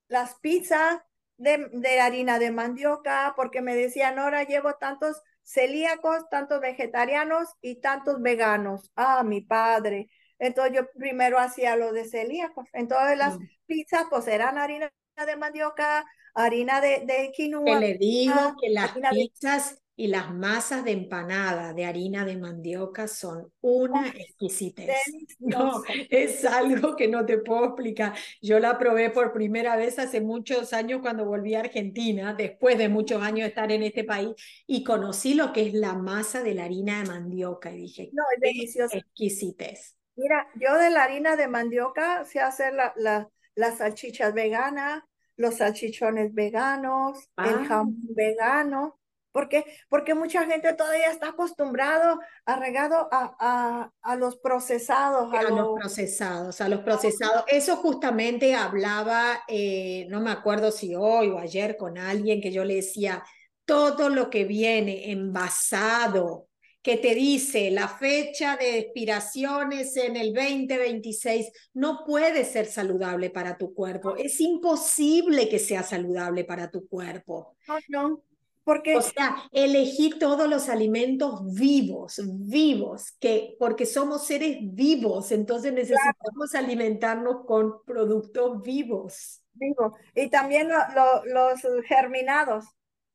las 0.08 0.34
pizzas 0.40 1.00
de, 1.36 1.68
de, 1.72 2.00
harina 2.00 2.40
de 2.40 2.50
mandioca, 2.50 3.34
porque 3.36 3.62
me 3.62 3.76
decían, 3.76 4.18
ahora 4.18 4.42
llevo 4.42 4.74
tantos 4.74 5.22
celíacos, 5.44 6.28
tantos 6.28 6.60
vegetarianos 6.60 7.50
y 7.60 7.76
tantos 7.76 8.20
veganos. 8.20 8.90
Ah, 8.96 9.22
mi 9.22 9.40
padre. 9.40 10.10
Entonces 10.40 10.74
yo 10.74 10.90
primero 10.98 11.38
hacía 11.38 11.76
lo 11.76 11.92
de 11.92 12.04
celíacos. 12.04 12.68
Entonces 12.72 13.16
las 13.16 13.38
mm. 13.38 13.48
pizzas 13.66 14.06
pues 14.10 14.26
eran 14.26 14.58
harina 14.58 14.90
de 15.24 15.36
mandioca, 15.36 16.04
harina 16.34 16.80
de, 16.80 17.04
de 17.06 17.30
quinoa. 17.32 17.64
Que 17.64 17.76
le 17.76 17.94
digo 17.94 18.56
que 18.60 18.70
las 18.70 18.92
pizzas 19.12 19.80
y 19.98 20.06
las 20.06 20.32
masas 20.32 20.84
de 20.84 20.92
empanada 20.92 21.74
de 21.74 21.84
harina 21.84 22.24
de 22.24 22.36
mandioca 22.36 23.08
son 23.08 23.52
una 23.60 24.08
exquisitez. 24.08 24.88
No, 25.40 25.82
es 26.10 26.44
algo 26.44 26.94
que 26.94 27.08
no 27.08 27.24
te 27.24 27.38
puedo 27.38 27.64
explicar. 27.64 28.14
Yo 28.42 28.58
la 28.58 28.78
probé 28.78 29.10
por 29.10 29.32
primera 29.32 29.76
vez 29.76 29.98
hace 29.98 30.20
muchos 30.20 30.72
años 30.72 31.00
cuando 31.00 31.24
volví 31.24 31.54
a 31.54 31.60
Argentina, 31.60 32.34
después 32.34 32.76
de 32.76 32.88
muchos 32.88 33.22
años 33.22 33.40
de 33.40 33.48
estar 33.48 33.72
en 33.72 33.82
este 33.82 34.04
país, 34.04 34.30
y 34.66 34.84
conocí 34.84 35.34
lo 35.34 35.52
que 35.52 35.66
es 35.66 35.74
la 35.74 35.94
masa 35.94 36.42
de 36.42 36.54
la 36.54 36.64
harina 36.64 37.02
de 37.02 37.08
mandioca 37.08 37.72
y 37.72 37.78
dije, 37.78 38.10
no, 38.12 38.22
es 38.34 38.40
delicioso. 38.40 38.96
Exquisitez. 38.96 39.96
Mira, 40.16 40.48
yo 40.54 40.76
de 40.76 40.90
la 40.90 41.04
harina 41.04 41.34
de 41.34 41.48
mandioca 41.48 42.24
sé 42.24 42.40
hacer 42.40 42.74
la, 42.74 42.92
la, 42.96 43.30
las 43.54 43.78
salchichas 43.78 44.34
veganas, 44.34 45.02
los 45.36 45.56
salchichones 45.56 46.34
veganos, 46.34 47.18
el 47.38 47.54
ah. 47.54 47.64
jamón 47.66 47.96
vegano 48.14 48.97
¿Por 49.38 49.48
qué? 49.48 49.64
Porque 49.88 50.14
mucha 50.14 50.44
gente 50.46 50.74
todavía 50.74 51.12
está 51.12 51.28
acostumbrado, 51.28 52.18
arregado 52.44 53.06
a, 53.12 53.36
a, 53.38 53.92
a 54.02 54.16
los 54.16 54.36
procesados. 54.38 55.32
A, 55.32 55.44
los 55.44 55.78
procesados, 55.78 56.60
a 56.60 56.68
los 56.68 56.80
procesados. 56.80 57.44
Eso 57.46 57.76
justamente 57.76 58.56
hablaba, 58.56 59.44
eh, 59.46 60.08
no 60.10 60.20
me 60.20 60.32
acuerdo 60.32 60.72
si 60.72 60.96
hoy 60.96 61.28
o 61.28 61.38
ayer 61.38 61.76
con 61.76 61.98
alguien 61.98 62.40
que 62.40 62.50
yo 62.50 62.64
le 62.64 62.74
decía, 62.74 63.22
todo 63.64 64.08
lo 64.08 64.28
que 64.28 64.44
viene 64.44 65.12
envasado, 65.12 66.48
que 66.82 66.96
te 66.96 67.14
dice 67.14 67.70
la 67.70 67.86
fecha 67.86 68.56
de 68.56 68.78
expiraciones 68.78 69.96
en 69.96 70.16
el 70.16 70.34
2026, 70.34 71.52
no 71.74 72.02
puede 72.04 72.44
ser 72.44 72.66
saludable 72.66 73.30
para 73.30 73.56
tu 73.56 73.72
cuerpo. 73.72 74.16
Es 74.16 74.40
imposible 74.40 75.48
que 75.48 75.60
sea 75.60 75.84
saludable 75.84 76.42
para 76.42 76.72
tu 76.72 76.88
cuerpo. 76.88 77.56
No, 77.68 77.78
no. 77.86 78.27
Porque, 78.68 78.98
o 78.98 79.00
sea, 79.00 79.34
elegí 79.50 80.18
todos 80.18 80.46
los 80.46 80.68
alimentos 80.68 81.40
vivos, 81.54 82.20
vivos, 82.22 83.12
que, 83.12 83.56
porque 83.58 83.86
somos 83.86 84.26
seres 84.26 84.58
vivos, 84.60 85.32
entonces 85.32 85.72
necesitamos 85.72 86.54
alimentarnos 86.54 87.46
con 87.46 87.82
productos 87.86 88.60
vivos. 88.60 89.42
Vivo. 89.54 89.96
Y 90.14 90.28
también 90.28 90.68
los 90.68 91.62
germinados. 91.86 92.66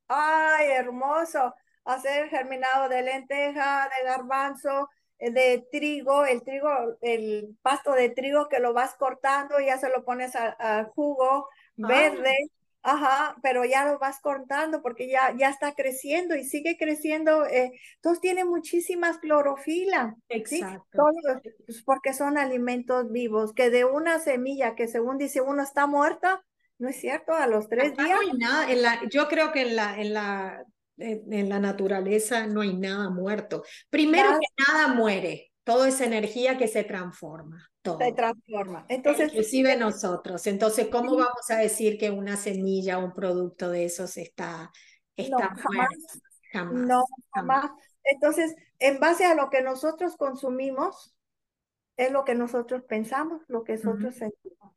Ay, 0.08 0.72
hermoso. 0.72 1.54
Hacer 1.84 2.30
germinado 2.30 2.88
de 2.88 3.02
lenteja, 3.02 3.88
de 3.96 4.08
garbanzo, 4.08 4.88
eh, 5.20 5.30
de 5.30 5.68
trigo, 5.70 6.24
el 6.24 6.42
trigo, 6.42 6.68
el 7.00 7.56
pasto 7.62 7.92
de 7.92 8.08
trigo 8.08 8.48
que 8.48 8.58
lo 8.58 8.72
vas 8.72 8.96
cortando 8.96 9.60
y 9.60 9.66
ya 9.66 9.78
se 9.78 9.88
lo 9.88 10.04
pones 10.04 10.34
al 10.34 10.86
jugo 10.86 11.48
verde. 11.76 12.34
Ajá, 12.86 13.34
pero 13.42 13.64
ya 13.64 13.86
lo 13.86 13.98
vas 13.98 14.20
cortando 14.20 14.82
porque 14.82 15.08
ya, 15.08 15.34
ya 15.38 15.48
está 15.48 15.74
creciendo 15.74 16.36
y 16.36 16.44
sigue 16.44 16.76
creciendo. 16.76 17.46
Eh, 17.46 17.72
entonces 17.94 18.20
tiene 18.20 18.44
muchísimas 18.44 19.16
clorofila. 19.16 20.14
Exacto. 20.28 21.02
Pues, 21.64 21.82
porque 21.86 22.12
son 22.12 22.36
alimentos 22.36 23.10
vivos, 23.10 23.54
que 23.54 23.70
de 23.70 23.86
una 23.86 24.20
semilla 24.20 24.74
que 24.74 24.86
según 24.86 25.16
dice 25.16 25.40
uno 25.40 25.62
está 25.62 25.86
muerta, 25.86 26.44
no 26.78 26.90
es 26.90 26.96
cierto, 27.00 27.32
a 27.32 27.46
los 27.46 27.70
tres 27.70 27.96
días. 27.96 28.10
No 28.10 28.20
hay 28.20 28.32
nada, 28.36 28.70
en 28.70 28.82
la, 28.82 29.00
yo 29.08 29.28
creo 29.28 29.50
que 29.50 29.62
en 29.62 29.76
la, 29.76 29.98
en 29.98 30.12
la, 30.12 30.64
en, 30.98 31.48
la 31.48 31.60
naturaleza 31.60 32.46
no 32.46 32.60
hay 32.60 32.74
nada 32.74 33.08
muerto. 33.08 33.64
Primero 33.88 34.28
que 34.38 34.62
nada 34.62 34.88
muere, 34.88 35.52
todo 35.64 35.86
es 35.86 36.00
energía 36.00 36.56
que 36.56 36.68
se 36.68 36.84
transforma 36.84 37.70
se 37.98 38.12
transforma. 38.12 38.86
Entonces, 38.88 39.28
Inclusive 39.28 39.76
nosotros. 39.76 40.46
Entonces, 40.46 40.88
¿cómo 40.88 41.16
vamos 41.16 41.50
a 41.50 41.56
decir 41.56 41.98
que 41.98 42.10
una 42.10 42.36
semilla 42.36 42.98
o 42.98 43.04
un 43.04 43.12
producto 43.12 43.70
de 43.70 43.84
esos 43.84 44.16
está, 44.16 44.72
está 45.16 45.48
no, 45.50 45.62
jamás, 45.62 46.72
No, 46.72 47.04
jamás. 47.32 47.70
Entonces, 48.02 48.54
en 48.78 49.00
base 49.00 49.26
a 49.26 49.34
lo 49.34 49.50
que 49.50 49.62
nosotros 49.62 50.16
consumimos, 50.16 51.14
es 51.96 52.10
lo 52.10 52.24
que 52.24 52.34
nosotros 52.34 52.82
pensamos, 52.84 53.42
lo 53.48 53.64
que 53.64 53.74
nosotros 53.74 54.16
sentimos. 54.16 54.72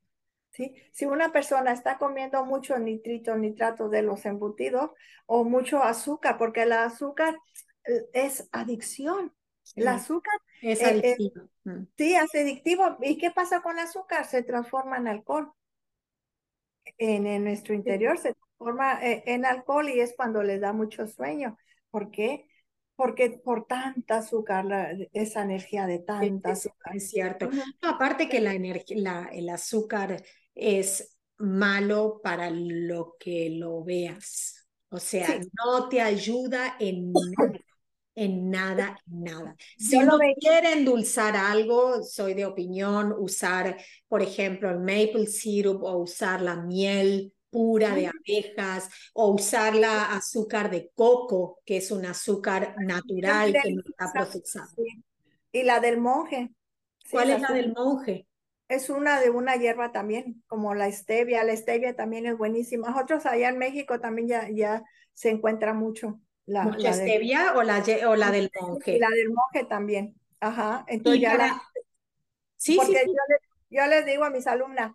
¿sí? 0.52 0.76
Si 0.92 1.06
una 1.06 1.32
persona 1.32 1.72
está 1.72 1.98
comiendo 1.98 2.46
mucho 2.46 2.78
nitrito, 2.78 3.36
nitrato 3.36 3.90
de 3.90 4.02
los 4.02 4.26
embutidos 4.26 4.92
o 5.26 5.44
mucho 5.44 5.82
azúcar, 5.82 6.38
porque 6.38 6.64
el 6.64 6.74
azúcar 6.74 7.38
eh, 7.86 8.06
es 8.14 8.50
adicción. 8.52 9.34
El 9.76 9.88
azúcar 9.88 10.40
es 10.62 10.82
eh, 10.82 10.84
eh, 10.84 10.88
adictivo. 10.88 11.50
Mm. 11.64 11.84
sí, 11.98 12.16
es 12.16 12.36
adictivo. 12.36 12.98
¿Y 13.02 13.18
qué 13.18 13.32
pasa 13.32 13.62
con 13.62 13.78
el 13.78 13.86
azúcar? 13.86 14.26
Se 14.26 14.44
transforma 14.44 14.98
en 14.98 15.08
alcohol. 15.08 15.52
En, 16.98 17.44
nuestro 17.44 17.74
interior 17.74 18.18
se 18.18 18.34
transforma 18.34 19.04
eh, 19.06 19.24
en 19.26 19.46
alcohol 19.46 19.90
y 19.90 20.00
es 20.00 20.14
cuando 20.16 20.42
les 20.44 20.62
da 20.62 20.74
mucho 20.74 21.08
sueño. 21.08 21.58
¿Por 21.92 22.12
qué? 22.12 22.48
Porque 22.96 23.30
por 23.44 23.68
tanta 23.68 24.18
azúcar, 24.18 24.66
esa 25.14 25.44
energía 25.44 25.86
de 25.86 26.00
tanta 26.00 26.52
azúcar. 26.52 26.96
Es 26.96 27.10
cierto. 27.10 27.50
aparte 27.82 28.28
que 28.30 28.40
la 28.40 28.54
energía, 28.54 28.98
la, 29.00 29.30
el 29.32 29.50
azúcar 29.50 30.24
es 30.56 31.18
malo 31.38 32.20
para 32.24 32.50
lo 32.50 33.16
que 33.20 33.50
lo 33.52 33.84
veas. 33.84 34.68
O 34.90 35.00
sea, 35.00 35.28
no 35.66 35.90
te 35.90 36.02
ayuda 36.02 36.78
en 36.80 37.12
nada 37.12 37.60
en 38.18 38.50
nada, 38.50 39.00
nada. 39.06 39.56
Si 39.78 39.96
uno 39.96 40.18
quiere 40.40 40.74
endulzar 40.74 41.38
algo, 41.38 42.04
soy 42.04 42.34
de 42.34 42.46
opinión 42.46 43.14
usar, 43.18 43.78
por 44.08 44.22
ejemplo, 44.22 44.70
el 44.70 44.80
maple 44.80 45.28
syrup 45.28 45.84
o 45.84 45.98
usar 45.98 46.42
la 46.42 46.56
miel 46.56 47.32
pura 47.50 47.96
de 47.96 48.08
abejas 48.08 48.90
o 49.14 49.30
usar 49.30 49.76
la 49.76 50.14
azúcar 50.16 50.70
de 50.70 50.92
coco, 50.96 51.62
que 51.64 51.78
es 51.78 51.92
un 51.92 52.06
azúcar 52.06 52.76
natural 52.80 53.54
que 53.54 53.72
no 53.72 53.82
está 53.88 54.12
procesado. 54.12 54.76
Y 55.52 55.64
la 55.64 55.80
del 55.80 56.00
monje. 56.00 56.52
¿Cuál 57.10 57.30
es 57.30 57.42
la 57.42 57.54
del 57.54 57.74
monje? 57.74 58.28
Es 58.68 58.90
una 58.90 59.22
de 59.22 59.30
una 59.30 59.56
hierba 59.56 59.92
también, 59.92 60.44
como 60.48 60.76
la 60.76 60.92
stevia. 60.92 61.44
La 61.44 61.56
stevia 61.56 61.96
también 61.96 62.26
es 62.26 62.38
buenísima. 62.38 62.90
Nosotros 62.90 63.26
allá 63.26 63.50
en 63.50 63.58
México 63.60 64.00
también 64.02 64.28
ya, 64.28 64.50
ya 64.50 64.84
se 65.14 65.30
encuentra 65.30 65.74
mucho. 65.74 66.20
La, 66.48 66.64
¿Mucha 66.64 66.94
stevia 66.94 67.54
o, 67.56 67.64
la, 67.64 67.84
o 68.08 68.16
la 68.16 68.32
del 68.32 68.50
monje? 68.60 68.98
La 69.00 69.10
del 69.10 69.30
monje 69.30 69.66
también. 69.66 70.16
Ajá. 70.40 70.86
Entonces 70.88 71.22
ya 71.22 71.36
la... 71.36 71.62
Sí, 72.56 72.80
sí, 72.84 72.94
Yo, 72.94 73.14
les, 73.30 73.40
yo 73.70 73.86
les 73.86 74.06
digo 74.06 74.24
a 74.24 74.30
mis 74.30 74.48
alumnas, 74.48 74.94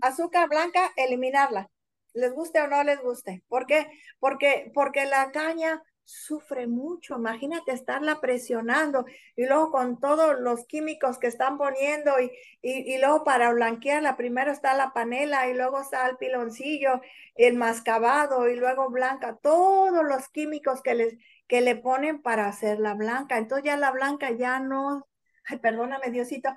azúcar 0.00 0.48
blanca, 0.48 0.92
eliminarla. 0.96 1.68
Les 2.12 2.32
guste 2.32 2.60
o 2.60 2.68
no 2.68 2.84
les 2.84 3.00
guste. 3.00 3.42
¿Por 3.48 3.66
qué? 3.66 3.90
Porque, 4.20 4.70
porque 4.74 5.06
la 5.06 5.32
caña 5.32 5.82
sufre 6.12 6.66
mucho. 6.66 7.16
Imagínate 7.16 7.72
estarla 7.72 8.20
presionando 8.20 9.06
y 9.34 9.46
luego 9.46 9.70
con 9.70 9.98
todos 9.98 10.38
los 10.40 10.66
químicos 10.66 11.18
que 11.18 11.26
están 11.26 11.56
poniendo 11.56 12.20
y, 12.20 12.30
y, 12.60 12.94
y, 12.94 12.98
luego 12.98 13.24
para 13.24 13.52
blanquearla, 13.52 14.16
primero 14.16 14.52
está 14.52 14.74
la 14.74 14.92
panela 14.92 15.48
y 15.48 15.54
luego 15.54 15.80
está 15.80 16.06
el 16.08 16.16
piloncillo, 16.18 17.00
el 17.34 17.56
mascabado 17.56 18.48
y 18.48 18.56
luego 18.56 18.90
blanca, 18.90 19.38
todos 19.42 20.04
los 20.04 20.28
químicos 20.28 20.82
que, 20.82 20.94
les, 20.94 21.14
que 21.48 21.60
le 21.62 21.76
ponen 21.76 22.20
para 22.20 22.46
hacerla 22.46 22.94
blanca. 22.94 23.38
Entonces 23.38 23.64
ya 23.64 23.76
la 23.76 23.90
blanca 23.90 24.30
ya 24.30 24.60
no, 24.60 25.08
ay, 25.44 25.58
perdóname 25.58 26.10
Diosito, 26.10 26.50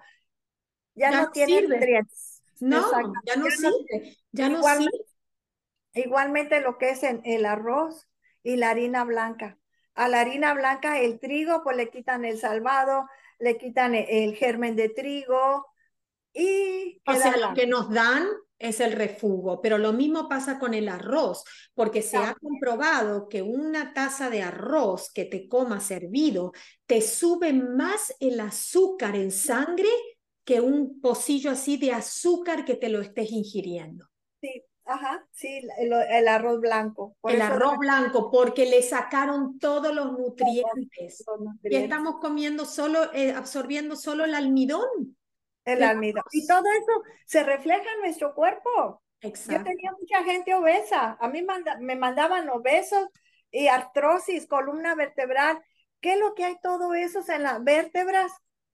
ya, 0.96 1.12
no, 1.12 1.32
tiene 1.32 1.62
nutrientes. 1.62 2.44
No, 2.60 2.90
ya 3.26 3.36
no 3.36 3.50
sirve, 3.50 4.18
ya 4.32 4.50
no 4.50 4.62
sirve. 4.64 5.06
Igualmente 5.94 6.60
lo 6.60 6.78
que 6.78 6.90
es 6.90 7.04
en 7.04 7.22
el 7.24 7.46
arroz, 7.46 8.06
y 8.46 8.58
la 8.58 8.70
harina 8.70 9.04
blanca. 9.04 9.58
A 9.96 10.08
la 10.08 10.22
harina 10.22 10.54
blanca, 10.54 11.02
el 11.02 11.20
trigo, 11.20 11.64
pues 11.64 11.76
le 11.76 11.90
quitan 11.90 12.24
el 12.26 12.38
salvado, 12.38 13.10
le 13.40 13.58
quitan 13.58 13.96
e, 13.96 14.24
el 14.24 14.36
germen 14.36 14.76
de 14.76 14.90
trigo 14.90 15.66
y... 16.32 17.02
O 17.08 17.14
sea, 17.16 17.36
lo 17.38 17.54
que 17.56 17.66
nos 17.66 17.90
dan 17.90 18.28
es 18.60 18.80
el 18.80 18.92
refugo, 18.92 19.62
pero 19.62 19.78
lo 19.78 19.94
mismo 19.94 20.30
pasa 20.30 20.60
con 20.60 20.74
el 20.76 20.90
arroz, 20.90 21.44
porque 21.74 22.02
se 22.02 22.18
ha 22.18 22.36
comprobado 22.36 23.28
que 23.28 23.42
una 23.42 23.94
taza 23.94 24.30
de 24.30 24.44
arroz 24.44 25.12
que 25.12 25.26
te 25.26 25.50
comas 25.50 25.86
servido 25.86 26.54
te 26.86 27.02
sube 27.02 27.52
más 27.52 28.16
el 28.20 28.40
azúcar 28.40 29.16
en 29.16 29.32
sangre 29.32 29.90
que 30.44 30.62
un 30.62 31.02
pocillo 31.02 31.50
así 31.50 31.78
de 31.78 31.94
azúcar 31.94 32.64
que 32.64 32.76
te 32.76 32.90
lo 32.90 33.02
estés 33.02 33.32
ingiriendo. 33.32 34.08
Ajá, 34.88 35.26
sí, 35.32 35.68
el, 35.80 36.28
arroz 36.28 36.62
blanco. 36.62 37.18
el 37.24 37.42
arroz 37.42 37.78
blanco, 37.80 38.30
porque 38.30 38.68
le 38.68 38.84
sacaron 38.84 39.58
todos 39.58 39.94
los 39.94 40.12
nutrientes. 40.12 41.26
Y 41.64 41.76
estamos 41.76 42.18
comiendo 42.22 42.66
solo, 42.66 43.12
eh, 43.14 43.34
absorbiendo 43.34 43.96
solo 43.96 44.26
el 44.26 44.36
almidón. 44.36 45.18
El 45.64 45.82
almidón. 45.82 46.24
Y 46.32 46.46
todo 46.46 46.66
eso 46.72 47.02
se 47.26 47.44
refleja 47.44 47.84
en 47.96 48.02
nuestro 48.02 48.36
cuerpo. 48.36 49.02
Exacto. 49.22 49.58
Yo 49.58 49.64
tenía 49.64 49.92
mucha 50.00 50.24
gente 50.24 50.54
obesa. 50.54 51.18
A 51.20 51.30
mí 51.30 51.44
me 51.80 51.96
mandaban 51.96 52.48
obesos 52.50 53.08
y 53.50 53.68
artrosis, 53.68 54.46
columna 54.46 54.94
vertebral. 54.94 55.64
¿Qué 56.00 56.14
es 56.14 56.20
lo 56.20 56.36
que 56.36 56.46
hay 56.46 56.60
todo 56.62 56.94
eso 56.94 57.24
en 57.28 57.42
las 57.42 57.64
vértebras? 57.64 58.32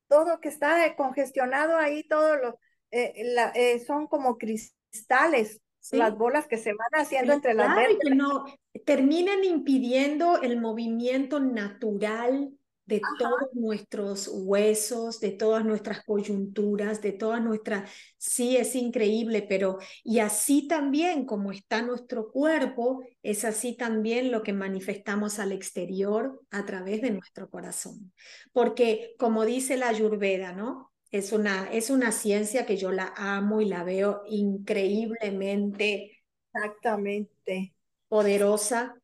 Todo 0.10 0.42
que 0.42 0.50
está 0.50 0.94
congestionado 0.98 1.78
ahí, 1.78 2.04
todo 2.04 2.36
lo, 2.36 2.60
eh, 2.92 3.14
eh, 3.56 3.80
son 3.80 4.08
como 4.08 4.38
cristales 4.38 5.62
las 5.92 6.18
bolas 6.18 6.48
que 6.48 6.58
se 6.58 6.74
van 6.74 7.02
haciendo 7.02 7.34
entre 7.34 7.54
las 7.54 7.76
vértebras. 7.76 8.00
que 8.02 8.16
no 8.16 8.46
terminan 8.86 9.44
impidiendo 9.44 10.42
el 10.42 10.60
movimiento 10.60 11.40
natural 11.40 12.52
de 12.86 13.02
todos 13.20 13.54
nuestros 13.54 14.30
huesos, 14.34 15.22
de 15.22 15.32
todas 15.32 15.64
nuestras 15.64 16.04
coyunturas, 16.04 17.02
de 17.02 17.14
todas 17.14 17.42
nuestras... 17.42 17.90
Sí, 18.18 18.58
es 18.58 18.76
increíble, 18.76 19.46
pero 19.48 19.78
y 20.04 20.20
así 20.20 20.68
también 20.68 21.26
como 21.26 21.52
está 21.52 21.82
nuestro 21.82 22.30
cuerpo, 22.32 23.02
es 23.24 23.46
así 23.46 23.78
también 23.78 24.30
lo 24.30 24.44
que 24.44 24.52
manifestamos 24.52 25.40
al 25.40 25.54
exterior 25.54 26.42
a 26.52 26.66
través 26.66 27.02
de 27.02 27.12
nuestro 27.12 27.50
corazón. 27.50 28.12
Porque 28.52 29.16
como 29.18 29.46
dice 29.46 29.78
la 29.78 29.88
Ayurveda, 29.88 30.52
¿no? 30.52 30.91
Es 31.12 31.34
una, 31.34 31.70
es 31.72 31.90
una 31.90 32.12
ciencia 32.12 32.66
que 32.66 32.78
yo 32.78 32.92
la 32.92 33.14
amo 33.16 33.62
y 33.62 33.66
la 33.66 33.84
veo 33.84 34.24
increíblemente 34.28 36.24
Exactamente. 36.54 37.76
poderosa. 38.08 38.96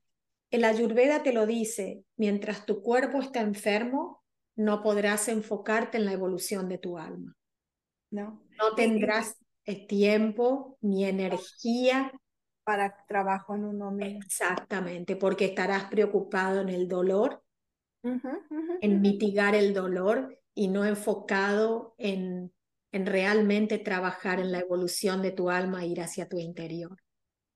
El 0.50 0.63
Ayurveda 0.63 1.24
te 1.24 1.34
lo 1.34 1.46
dice, 1.46 2.04
mientras 2.15 2.65
tu 2.65 2.82
cuerpo 2.82 3.22
está 3.22 3.41
enfermo, 3.41 4.24
no 4.56 4.82
podrás 4.82 5.28
enfocarte 5.28 5.98
en 5.98 6.06
la 6.06 6.13
evolución 6.13 6.70
de 6.70 6.78
tu 6.78 6.98
alma. 6.98 7.36
No. 8.10 8.41
No 8.58 8.74
tendrás 8.76 9.36
tiempo 9.88 10.78
ni 10.82 11.06
energía 11.06 12.12
para 12.63 12.96
trabajo 13.08 13.56
en 13.56 13.65
uno 13.65 13.91
mismo. 13.91 14.20
Exactamente, 14.26 15.15
porque 15.15 15.46
estarás 15.46 15.86
preocupado 15.86 16.62
en 16.62 16.70
el 16.70 16.88
dolor, 16.88 17.43
en 18.04 19.02
mitigar 19.02 19.56
el 19.56 19.74
dolor 19.74 20.39
y 20.58 20.70
no 20.70 20.86
enfocado 20.86 21.93
en, 22.00 22.52
en 22.91 23.06
realmente 23.06 23.78
trabajar 23.78 24.39
en 24.39 24.52
la 24.52 24.58
evolución 24.58 25.22
de 25.22 25.32
tu 25.32 25.52
alma 25.52 25.84
e 25.84 25.88
ir 25.88 26.02
hacia 26.02 26.28
tu 26.28 26.39
interior. 26.39 26.98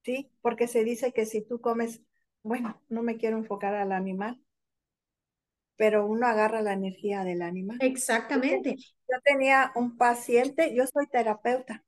Sí, 0.04 0.32
porque 0.42 0.68
se 0.68 0.84
dice 0.84 1.12
que 1.12 1.26
si 1.26 1.42
tú 1.42 1.60
comes, 1.60 2.04
bueno, 2.44 2.80
no 2.90 3.02
me 3.02 3.18
quiero 3.18 3.38
enfocar 3.38 3.74
al 3.74 3.92
animal, 3.92 4.40
pero 5.78 6.06
uno 6.06 6.28
agarra 6.28 6.62
la 6.62 6.74
energía 6.74 7.24
del 7.24 7.42
animal. 7.42 7.80
Exactamente. 7.82 8.76
Yo 8.78 9.18
tenía 9.24 9.72
un 9.74 9.98
paciente, 9.98 10.76
yo 10.76 10.86
soy 10.86 11.08
terapeuta, 11.08 11.84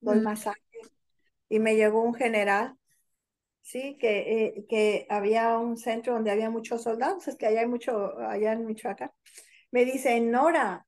doy 0.00 0.20
mm. 0.20 0.22
masaje, 0.22 0.60
y 1.50 1.58
me 1.58 1.76
llegó 1.76 2.02
un 2.02 2.14
general, 2.14 2.78
sí, 3.60 3.98
que, 4.00 4.46
eh, 4.46 4.66
que 4.70 5.06
había 5.10 5.58
un 5.58 5.76
centro 5.76 6.14
donde 6.14 6.30
había 6.30 6.48
muchos 6.48 6.82
soldados, 6.82 7.28
es 7.28 7.36
que 7.36 7.44
allá 7.44 7.60
hay 7.60 7.66
mucho, 7.66 8.18
allá 8.20 8.52
en 8.54 8.64
Michoacán, 8.64 9.10
me 9.76 9.84
dice, 9.84 10.18
Nora, 10.20 10.86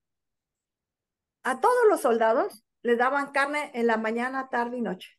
a 1.43 1.61
todos 1.61 1.85
los 1.91 2.01
soldados 2.01 2.65
les 2.81 2.97
daban 2.97 3.33
carne 3.33 3.71
en 3.75 3.87
la 3.87 3.99
mañana, 3.99 4.49
tarde 4.49 4.79
y 4.79 4.81
noche. 4.81 5.11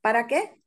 ¿Para 0.00 0.28
qué? 0.28 0.62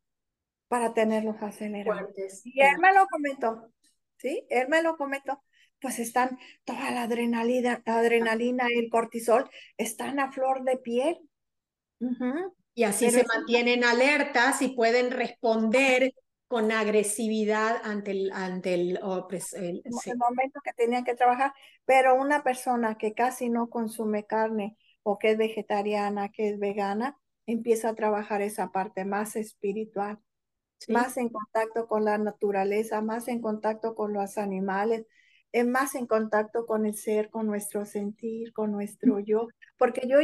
Para 0.68 0.94
tenerlos 0.94 1.38
acelerados. 1.42 2.12
y 2.44 2.60
él 2.60 2.80
me 2.80 2.94
lo 2.94 3.08
comentó, 3.08 3.72
¿sí? 4.18 4.46
Él 4.50 4.68
me 4.68 4.84
lo 4.84 4.98
comentó. 4.98 5.42
Pues 5.80 6.00
están 6.00 6.38
toda 6.66 6.92
la 6.92 7.04
adrenalina, 7.04 7.82
adrenalina 7.86 8.66
y 8.70 8.78
el 8.78 8.90
cortisol 8.90 9.50
están 9.78 10.20
a 10.20 10.34
flor 10.34 10.66
de 10.66 10.76
piel. 10.76 11.22
Y 12.74 12.84
así 12.84 13.10
se 13.10 13.24
mantienen 13.24 13.86
alertas 13.86 14.62
y 14.62 14.76
pueden 14.76 15.12
responder 15.12 16.14
con 16.48 16.72
agresividad 16.72 17.82
ante 17.84 18.12
el, 18.12 18.32
ante 18.32 18.74
el, 18.76 19.00
pues, 19.30 19.54
el, 19.54 19.82
momento 20.16 20.60
que 20.64 20.74
tenían 20.74 21.04
que 21.04 21.16
trabajar, 21.16 21.54
pero 21.86 22.16
una 22.16 22.44
persona 22.44 22.98
que 22.98 23.14
casi 23.14 23.50
no 23.50 23.70
consume 23.70 24.26
carne 24.26 24.78
o 25.04 25.18
que 25.18 25.32
es 25.32 25.38
vegetariana, 25.38 26.30
que 26.30 26.50
es 26.50 26.60
vegana, 26.60 27.18
empieza 27.46 27.90
a 27.90 27.96
trabajar 27.96 28.42
esa 28.42 28.72
parte 28.72 29.06
más 29.06 29.36
espiritual, 29.36 30.20
más 30.88 31.18
en 31.18 31.30
contacto 31.30 31.88
con 31.88 32.06
la 32.06 32.18
naturaleza, 32.18 33.02
más 33.02 33.28
en 33.28 33.42
contacto 33.42 33.96
con 33.96 34.14
los 34.14 34.38
animales, 34.38 35.06
es 35.52 35.66
más 35.66 35.96
en 35.96 36.06
contacto 36.06 36.66
con 36.66 36.86
el 36.86 36.96
ser, 36.96 37.30
con 37.30 37.48
nuestro 37.48 37.86
sentir, 37.86 38.52
con 38.54 38.72
nuestro 38.72 39.20
yo, 39.20 39.48
porque 39.78 40.08
yo 40.08 40.18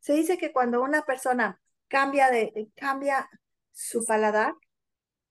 se 0.00 0.12
dice 0.12 0.38
que 0.38 0.52
cuando 0.52 0.82
una 0.82 1.02
persona 1.02 1.60
cambia 1.88 2.30
de 2.30 2.70
cambia 2.76 3.28
su 3.72 4.04
paladar, 4.04 4.54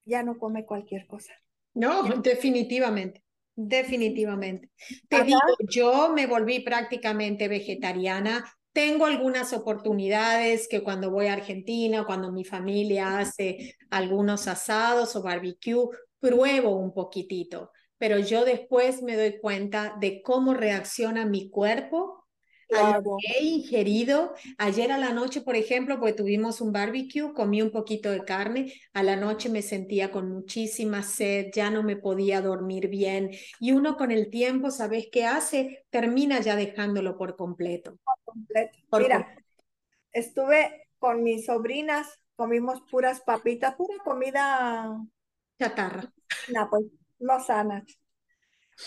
ya 0.06 0.24
no 0.24 0.38
come 0.38 0.66
cualquier 0.66 1.08
cosa. 1.08 1.34
No, 1.74 2.04
definitivamente, 2.22 3.24
definitivamente. 3.56 4.72
Te 5.10 5.24
digo, 5.24 5.40
yo 5.70 6.14
me 6.14 6.26
volví 6.28 6.62
prácticamente 6.62 7.48
vegetariana. 7.48 8.46
Tengo 8.72 9.06
algunas 9.06 9.54
oportunidades 9.54 10.68
que 10.68 10.84
cuando 10.84 11.12
voy 11.12 11.28
a 11.28 11.34
Argentina, 11.34 12.06
cuando 12.06 12.32
mi 12.32 12.44
familia 12.44 13.20
hace 13.20 13.76
algunos 13.90 14.48
asados 14.48 15.16
o 15.16 15.24
barbecue, 15.24 15.90
pruebo 16.20 16.76
un 16.76 16.94
poquitito, 16.94 17.72
pero 17.98 18.20
yo 18.20 18.46
después 18.46 19.02
me 19.02 19.16
doy 19.16 19.40
cuenta 19.40 19.96
de 20.00 20.22
cómo 20.22 20.54
reacciona 20.54 21.26
mi 21.26 21.50
cuerpo 21.50 22.25
he 22.70 23.44
ingerido. 23.44 24.34
Ayer 24.58 24.92
a 24.92 24.98
la 24.98 25.12
noche, 25.12 25.42
por 25.42 25.56
ejemplo, 25.56 26.00
pues 26.00 26.16
tuvimos 26.16 26.62
un 26.62 26.72
barbecue, 26.72 27.34
comí 27.34 27.62
un 27.62 27.72
poquito 27.72 28.12
de 28.12 28.24
carne, 28.24 28.74
a 28.94 29.04
la 29.04 29.16
noche 29.16 29.50
me 29.50 29.62
sentía 29.62 30.12
con 30.12 30.32
muchísima 30.32 31.04
sed, 31.04 31.52
ya 31.54 31.70
no 31.70 31.84
me 31.84 31.96
podía 31.96 32.42
dormir 32.42 32.88
bien 32.88 33.32
y 33.60 33.72
uno 33.72 33.98
con 33.98 34.12
el 34.12 34.30
tiempo, 34.30 34.72
¿sabes 34.72 35.08
qué 35.12 35.26
hace? 35.26 35.86
Termina 35.90 36.40
ya 36.42 36.56
dejándolo 36.56 37.18
por 37.18 37.36
completo. 37.36 37.98
Por 38.04 38.34
completo. 38.34 38.78
Mira, 39.00 39.36
estuve 40.12 40.88
con 40.98 41.24
mis 41.24 41.46
sobrinas, 41.46 42.20
comimos 42.36 42.82
puras 42.90 43.22
papitas, 43.22 43.76
pura 43.76 43.96
comida 44.04 45.00
chatarra. 45.60 46.12
No, 46.50 46.70
pues 46.70 46.86
no 47.20 47.40
sana 47.44 47.86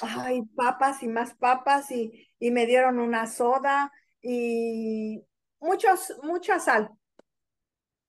ay, 0.03 0.43
papas 0.55 1.03
y 1.03 1.09
más 1.09 1.35
papas 1.35 1.91
y, 1.91 2.28
y 2.39 2.51
me 2.51 2.67
dieron 2.67 2.99
una 2.99 3.27
soda 3.27 3.93
y 4.21 5.25
muchos, 5.61 6.15
mucha 6.23 6.59
sal. 6.59 6.91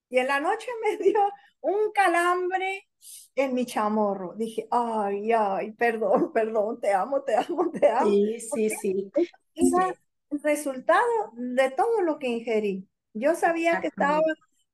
Y 0.09 0.17
en 0.17 0.27
la 0.27 0.39
noche 0.39 0.67
me 0.83 0.97
dio 0.97 1.19
un 1.61 1.91
calambre 1.91 2.87
en 3.35 3.53
mi 3.53 3.65
chamorro. 3.65 4.33
Dije, 4.35 4.67
ay, 4.71 5.31
ay, 5.31 5.71
perdón, 5.73 6.31
perdón, 6.33 6.79
te 6.79 6.93
amo, 6.93 7.21
te 7.23 7.35
amo, 7.35 7.71
te 7.71 7.89
amo. 7.89 8.09
Sí, 8.09 8.39
sí, 8.39 8.69
sí. 8.81 9.11
el 9.55 10.41
resultado 10.43 11.31
de 11.33 11.71
todo 11.71 12.01
lo 12.01 12.19
que 12.19 12.27
ingerí. 12.27 12.87
Yo 13.13 13.35
sabía 13.35 13.81
que 13.81 13.87
estaba, 13.87 14.21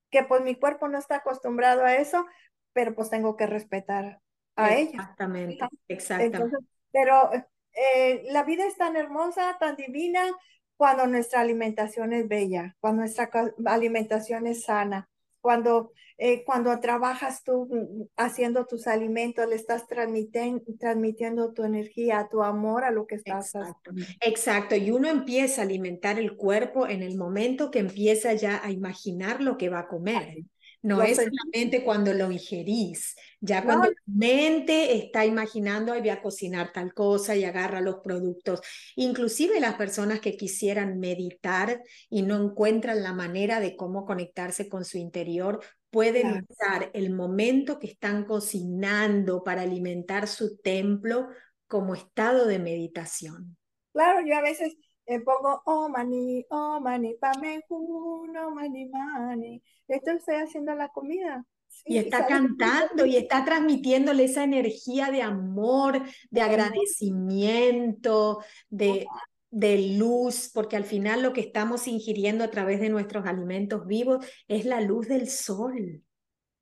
que 0.10 0.24
pues 0.24 0.42
mi 0.42 0.56
cuerpo 0.56 0.88
no 0.88 0.98
está 0.98 1.18
acostumbrado 1.18 1.86
a 1.86 1.96
eso, 1.96 2.26
pero 2.74 2.94
pues 2.94 3.10
tengo 3.10 3.38
que 3.38 3.48
respetar 3.48 4.22
a 4.56 4.76
ella. 4.76 4.90
Exactamente, 4.90 5.66
exactamente. 5.88 6.58
Pero 6.92 7.32
eh, 7.76 8.24
la 8.32 8.44
vida 8.44 8.66
es 8.66 8.78
tan 8.78 8.96
hermosa, 8.96 9.58
tan 9.60 9.76
divina, 9.76 10.32
cuando 10.78 11.08
nuestra 11.08 11.42
alimentación 11.42 12.14
es 12.14 12.28
bella, 12.28 12.76
cuando 12.80 13.02
nuestra 13.02 13.30
alimentación 13.66 14.48
es 14.48 14.64
sana, 14.64 15.10
cuando, 15.40 15.92
eh, 16.18 16.44
cuando 16.44 16.78
trabajas 16.80 17.44
tú 17.44 17.68
mm, 17.70 18.08
haciendo 18.18 18.66
tus 18.66 18.88
alimentos, 18.88 19.48
le 19.48 19.56
estás 19.56 19.88
transmitiendo, 19.88 20.64
transmitiendo 20.80 21.54
tu 21.54 21.64
energía, 21.64 22.28
tu 22.30 22.44
amor 22.44 22.84
a 22.84 22.92
lo 22.92 23.06
que 23.08 23.16
estás 23.16 23.54
Exacto. 23.56 23.92
haciendo. 23.92 24.12
Exacto, 24.22 24.76
y 24.76 24.92
uno 24.92 25.08
empieza 25.10 25.62
a 25.62 25.66
alimentar 25.66 26.20
el 26.20 26.36
cuerpo 26.36 26.88
en 26.88 27.04
el 27.04 27.18
momento 27.18 27.72
que 27.72 27.80
empieza 27.80 28.34
ya 28.34 28.60
a 28.64 28.72
imaginar 28.72 29.42
lo 29.42 29.58
que 29.58 29.70
va 29.70 29.82
a 29.82 29.88
comer. 29.88 30.46
No 30.86 31.02
es 31.02 31.18
solamente 31.18 31.84
cuando 31.84 32.14
lo 32.14 32.32
ingerís, 32.32 33.16
ya 33.40 33.64
cuando 33.64 33.90
la 33.90 33.96
mente 34.06 34.96
está 34.96 35.26
imaginando, 35.26 35.96
y 35.96 36.00
voy 36.00 36.10
a 36.10 36.22
cocinar 36.22 36.72
tal 36.72 36.94
cosa 36.94 37.36
y 37.36 37.44
agarra 37.44 37.82
los 37.82 38.02
productos. 38.04 38.62
Inclusive 38.96 39.60
las 39.60 39.76
personas 39.76 40.20
que 40.20 40.38
quisieran 40.38 41.00
meditar 41.00 41.82
y 42.08 42.22
no 42.22 42.40
encuentran 42.40 43.02
la 43.02 43.14
manera 43.14 43.60
de 43.60 43.76
cómo 43.76 44.06
conectarse 44.06 44.70
con 44.70 44.86
su 44.86 45.00
interior, 45.00 45.60
pueden 45.90 46.46
usar 46.48 46.92
el 46.94 47.10
momento 47.10 47.80
que 47.80 47.88
están 47.88 48.26
cocinando 48.26 49.44
para 49.44 49.64
alimentar 49.64 50.28
su 50.28 50.58
templo 50.58 51.30
como 51.68 51.96
estado 51.96 52.46
de 52.46 52.60
meditación. 52.60 53.58
Claro, 53.92 54.20
yo 54.24 54.38
a 54.38 54.42
veces 54.42 54.76
me 55.08 55.20
pongo, 55.22 55.62
oh 55.66 55.90
mani, 55.90 56.46
oh 56.50 56.80
mani, 56.80 57.16
me 57.42 57.62
oh 57.70 58.52
mani, 58.54 58.90
mani. 58.90 59.62
Esto 59.88 60.12
estoy 60.12 60.36
haciendo 60.36 60.74
la 60.76 60.90
comida. 60.90 61.46
y 61.86 61.98
está 61.98 62.26
cantando 62.26 63.06
y 63.06 63.18
está 63.18 63.46
transmitiéndole 63.46 64.26
esa 64.26 64.44
energía 64.44 65.12
de 65.12 65.22
amor, 65.22 66.02
de 66.32 66.42
agradecimiento, 66.42 68.44
de, 68.70 69.06
de 69.52 69.96
luz, 69.98 70.50
porque 70.54 70.76
al 70.76 70.86
final 70.86 71.22
lo 71.22 71.34
que 71.34 71.42
estamos 71.42 71.88
ingiriendo 71.88 72.44
a 72.44 72.52
través 72.52 72.80
de 72.80 72.90
nuestros 72.90 73.26
alimentos 73.26 73.86
vivos 73.86 74.26
es 74.48 74.66
la 74.66 74.82
luz 74.82 75.08
del 75.08 75.30
sol. 75.30 76.02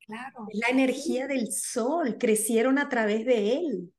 Claro. 0.06 0.46
Es 0.50 0.58
la 0.58 0.68
energía 0.68 1.26
del 1.26 1.50
sol, 1.50 2.18
crecieron 2.18 2.78
a 2.78 2.90
través 2.90 3.24
de 3.24 3.54
él. 3.54 3.94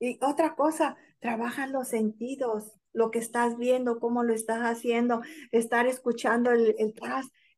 Y 0.00 0.18
otra 0.22 0.56
cosa, 0.56 0.96
trabajan 1.20 1.72
los 1.72 1.88
sentidos, 1.88 2.72
lo 2.96 3.10
que 3.10 3.18
estás 3.18 3.58
viendo, 3.58 4.00
cómo 4.00 4.22
lo 4.24 4.32
estás 4.32 4.60
haciendo, 4.60 5.20
estar 5.52 5.86
escuchando 5.86 6.50
el, 6.50 6.74
el, 6.78 6.94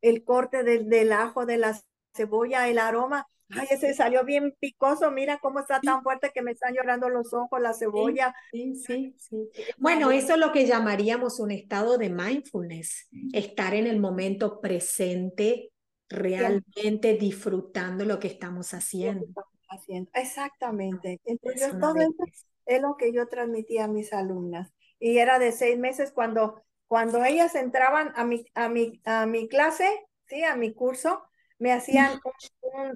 el 0.02 0.24
corte 0.24 0.64
del, 0.64 0.88
del 0.88 1.12
ajo, 1.12 1.46
de 1.46 1.58
la 1.58 1.80
cebolla, 2.12 2.68
el 2.68 2.78
aroma. 2.78 3.26
Ay, 3.50 3.68
ese 3.70 3.94
salió 3.94 4.24
bien 4.24 4.54
picoso, 4.60 5.10
mira 5.10 5.38
cómo 5.38 5.60
está 5.60 5.80
tan 5.80 6.02
fuerte 6.02 6.32
que 6.34 6.42
me 6.42 6.50
están 6.50 6.74
llorando 6.74 7.08
los 7.08 7.32
ojos, 7.32 7.60
la 7.60 7.72
cebolla. 7.72 8.34
Sí, 8.52 8.74
sí, 8.74 9.14
sí. 9.16 9.48
Bueno, 9.78 10.10
eso 10.10 10.34
es 10.34 10.38
lo 10.38 10.52
que 10.52 10.66
llamaríamos 10.66 11.38
un 11.38 11.52
estado 11.52 11.96
de 11.96 12.10
mindfulness, 12.10 13.08
estar 13.32 13.74
en 13.74 13.86
el 13.86 14.00
momento 14.00 14.60
presente, 14.60 15.70
realmente 16.10 17.14
disfrutando 17.14 18.04
lo 18.04 18.18
que 18.18 18.26
estamos 18.26 18.74
haciendo. 18.74 19.24
haciendo. 19.70 20.10
Exactamente. 20.14 21.20
Entonces, 21.24 21.70
todo 21.80 21.96
eso 21.96 22.24
es 22.66 22.82
lo 22.82 22.96
que 22.96 23.12
yo 23.12 23.28
transmitía 23.28 23.84
a 23.84 23.88
mis 23.88 24.12
alumnas 24.12 24.74
y 24.98 25.18
era 25.18 25.38
de 25.38 25.52
seis 25.52 25.78
meses 25.78 26.12
cuando, 26.12 26.62
cuando 26.86 27.24
ellas 27.24 27.54
entraban 27.54 28.12
a 28.16 28.24
mi, 28.24 28.44
a 28.54 28.68
mi, 28.68 29.00
a 29.04 29.26
mi 29.26 29.48
clase, 29.48 29.88
¿sí? 30.26 30.42
a 30.44 30.56
mi 30.56 30.72
curso, 30.72 31.22
me 31.58 31.72
hacían 31.72 32.20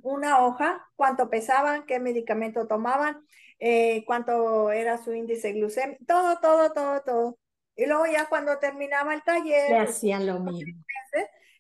una 0.03 0.45
hoja, 0.45 0.87
cuánto 0.95 1.29
pesaban, 1.29 1.85
qué 1.87 1.99
medicamento 1.99 2.67
tomaban, 2.67 3.25
eh, 3.59 4.05
cuánto 4.07 4.71
era 4.71 4.99
su 4.99 5.13
índice 5.13 5.53
glucémico, 5.53 6.05
todo, 6.07 6.39
todo, 6.41 6.73
todo, 6.73 7.01
todo. 7.03 7.39
Y 7.75 7.87
luego 7.87 8.07
ya 8.07 8.27
cuando 8.27 8.59
terminaba 8.59 9.15
el 9.15 9.23
taller... 9.23 9.71
Le 9.71 9.79
hacían 9.79 10.27
lo 10.27 10.41
mismo. 10.41 10.85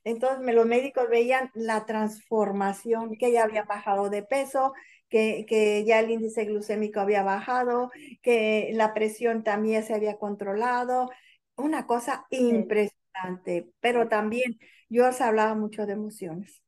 Entonces 0.05 0.55
los 0.55 0.67
médicos 0.67 1.09
veían 1.09 1.51
la 1.55 1.87
transformación, 1.87 3.17
que 3.17 3.29
ella 3.29 3.45
había 3.45 3.65
bajado 3.65 4.11
de 4.11 4.23
peso, 4.23 4.73
que, 5.09 5.85
ya 5.87 6.01
el 6.01 6.11
índice 6.11 6.45
glucémico 6.45 7.01
había 7.01 7.23
bajado, 7.23 7.91
que 8.23 8.71
la 8.73 8.95
presión 8.95 9.45
también 9.45 9.85
se 9.85 9.95
había 9.95 10.17
controlado, 10.19 11.11
una 11.57 11.87
cosa 11.87 12.27
impresionante, 12.31 13.71
pero 13.81 14.09
también 14.09 14.59
yo 14.89 15.09
os 15.09 15.21
hablaba 15.21 15.55
mucho 15.55 15.87
de 15.87 15.93
emociones. 15.93 16.63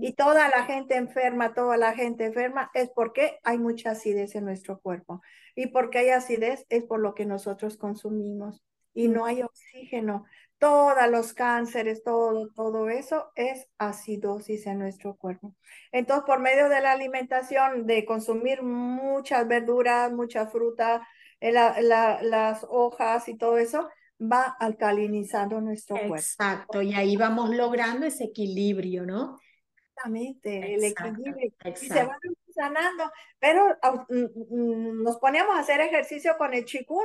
Y 0.00 0.12
toda 0.12 0.48
la 0.48 0.64
gente 0.64 0.96
enferma, 0.96 1.54
toda 1.54 1.76
la 1.76 1.94
gente 1.94 2.26
enferma 2.26 2.70
es 2.74 2.90
porque 2.90 3.38
hay 3.42 3.58
mucha 3.58 3.92
acidez 3.92 4.34
en 4.34 4.44
nuestro 4.44 4.80
cuerpo. 4.80 5.20
Y 5.56 5.68
porque 5.68 5.98
hay 5.98 6.10
acidez 6.10 6.64
es 6.68 6.84
por 6.84 7.00
lo 7.00 7.14
que 7.14 7.26
nosotros 7.26 7.76
consumimos. 7.76 8.62
Y 8.94 9.08
no 9.08 9.24
hay 9.24 9.42
oxígeno 9.42 10.24
todos 10.58 11.08
los 11.10 11.32
cánceres, 11.32 12.02
todo, 12.02 12.48
todo 12.54 12.88
eso 12.88 13.30
es 13.34 13.68
acidosis 13.78 14.66
en 14.66 14.78
nuestro 14.78 15.16
cuerpo. 15.16 15.54
Entonces, 15.92 16.24
por 16.26 16.40
medio 16.40 16.68
de 16.68 16.80
la 16.80 16.92
alimentación, 16.92 17.86
de 17.86 18.04
consumir 18.04 18.62
muchas 18.62 19.46
verduras, 19.46 20.12
mucha 20.12 20.46
fruta, 20.46 21.06
eh, 21.40 21.52
las 21.52 22.66
hojas 22.68 23.28
y 23.28 23.36
todo 23.36 23.58
eso, 23.58 23.88
va 24.20 24.56
alcalinizando 24.58 25.60
nuestro 25.60 25.96
cuerpo. 25.96 26.16
Exacto, 26.16 26.82
y 26.82 26.94
ahí 26.94 27.16
vamos 27.16 27.50
logrando 27.50 28.06
ese 28.06 28.24
equilibrio, 28.24 29.06
¿no? 29.06 29.38
Exactamente, 29.94 30.74
el 30.74 30.84
equilibrio. 30.84 31.52
Y 31.64 31.86
se 31.86 32.04
va 32.04 32.16
sanando, 32.54 33.10
pero 33.38 33.76
mm, 34.08 34.54
mm, 34.54 35.02
nos 35.02 35.18
poníamos 35.18 35.56
a 35.56 35.60
hacer 35.60 35.80
ejercicio 35.80 36.36
con 36.36 36.54
el 36.54 36.64
chikun, 36.64 37.04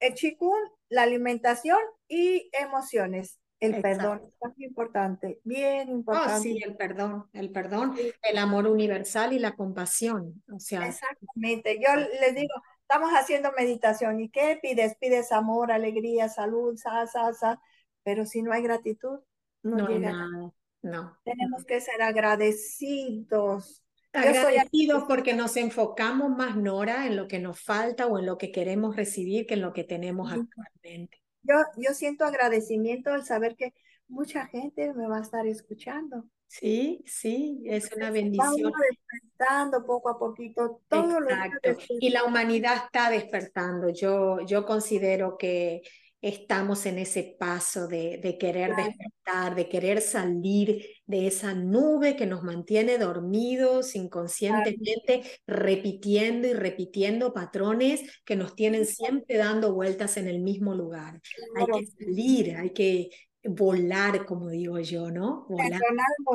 el 0.00 0.14
chikun, 0.14 0.58
la 0.88 1.02
alimentación 1.02 1.78
y 2.08 2.50
emociones. 2.52 3.38
El 3.60 3.82
perdón 3.82 4.22
es 4.40 4.56
muy 4.56 4.66
importante, 4.66 5.40
bien 5.42 5.88
importante. 5.88 6.34
Oh, 6.34 6.40
sí, 6.40 6.60
el 6.64 6.76
perdón, 6.76 7.28
el 7.32 7.50
perdón, 7.50 7.96
el 8.22 8.38
amor 8.38 8.68
universal 8.68 9.32
y 9.32 9.40
la 9.40 9.56
compasión. 9.56 10.44
O 10.54 10.60
sea, 10.60 10.86
Exactamente. 10.86 11.80
Yo 11.84 11.96
les 11.96 12.36
digo, 12.36 12.54
estamos 12.82 13.10
haciendo 13.10 13.50
meditación. 13.56 14.20
¿Y 14.20 14.30
qué 14.30 14.60
pides? 14.62 14.96
Pides 15.00 15.32
amor, 15.32 15.72
alegría, 15.72 16.28
salud, 16.28 16.76
sa, 16.76 17.04
sa, 17.08 17.32
sa. 17.32 17.60
Pero 18.04 18.26
si 18.26 18.42
no 18.42 18.52
hay 18.52 18.62
gratitud, 18.62 19.18
no, 19.64 19.76
no 19.76 19.88
llega 19.88 20.12
nada. 20.12 20.52
No. 20.82 21.18
Tenemos 21.24 21.64
que 21.64 21.80
ser 21.80 22.00
agradecidos 22.00 23.82
Agradecidos 24.12 25.04
porque 25.06 25.34
nos 25.34 25.56
enfocamos 25.56 26.30
más, 26.30 26.56
Nora, 26.56 27.06
en 27.06 27.16
lo 27.16 27.28
que 27.28 27.38
nos 27.38 27.60
falta 27.60 28.06
o 28.06 28.18
en 28.18 28.26
lo 28.26 28.38
que 28.38 28.50
queremos 28.50 28.96
recibir 28.96 29.46
que 29.46 29.54
en 29.54 29.62
lo 29.62 29.72
que 29.72 29.84
tenemos 29.84 30.32
actualmente. 30.32 31.20
Yo, 31.42 31.54
yo 31.76 31.94
siento 31.94 32.24
agradecimiento 32.24 33.10
al 33.10 33.24
saber 33.24 33.54
que 33.56 33.74
mucha 34.08 34.46
gente 34.46 34.92
me 34.94 35.06
va 35.06 35.18
a 35.18 35.22
estar 35.22 35.46
escuchando. 35.46 36.24
Sí, 36.48 37.04
sí, 37.06 37.62
es 37.66 37.92
una 37.92 38.10
bendición. 38.10 38.54
Vamos 38.62 38.72
despertando 38.90 39.84
poco 39.84 40.08
a 40.08 40.18
poquito 40.18 40.80
todo 40.88 41.18
Exacto. 41.20 41.76
Y 42.00 42.08
la 42.08 42.24
humanidad 42.24 42.84
está 42.86 43.10
despertando. 43.10 43.90
Yo, 43.90 44.40
yo 44.46 44.64
considero 44.64 45.36
que 45.36 45.82
estamos 46.20 46.84
en 46.86 46.98
ese 46.98 47.36
paso 47.38 47.86
de, 47.86 48.18
de 48.18 48.38
querer 48.38 48.74
despertar, 48.74 49.54
de 49.54 49.68
querer 49.68 50.00
salir 50.00 50.84
de 51.06 51.26
esa 51.26 51.54
nube 51.54 52.16
que 52.16 52.26
nos 52.26 52.42
mantiene 52.42 52.98
dormidos 52.98 53.94
inconscientemente, 53.94 55.22
repitiendo 55.46 56.48
y 56.48 56.54
repitiendo 56.54 57.32
patrones 57.32 58.02
que 58.24 58.36
nos 58.36 58.54
tienen 58.54 58.84
siempre 58.84 59.36
dando 59.36 59.74
vueltas 59.74 60.16
en 60.16 60.28
el 60.28 60.40
mismo 60.40 60.74
lugar. 60.74 61.20
Hay 61.56 61.66
que 61.66 61.86
salir, 61.86 62.56
hay 62.56 62.70
que 62.70 63.10
volar, 63.48 64.24
como 64.24 64.48
digo 64.48 64.78
yo, 64.78 65.10
¿no? 65.10 65.46
Volar. 65.48 65.80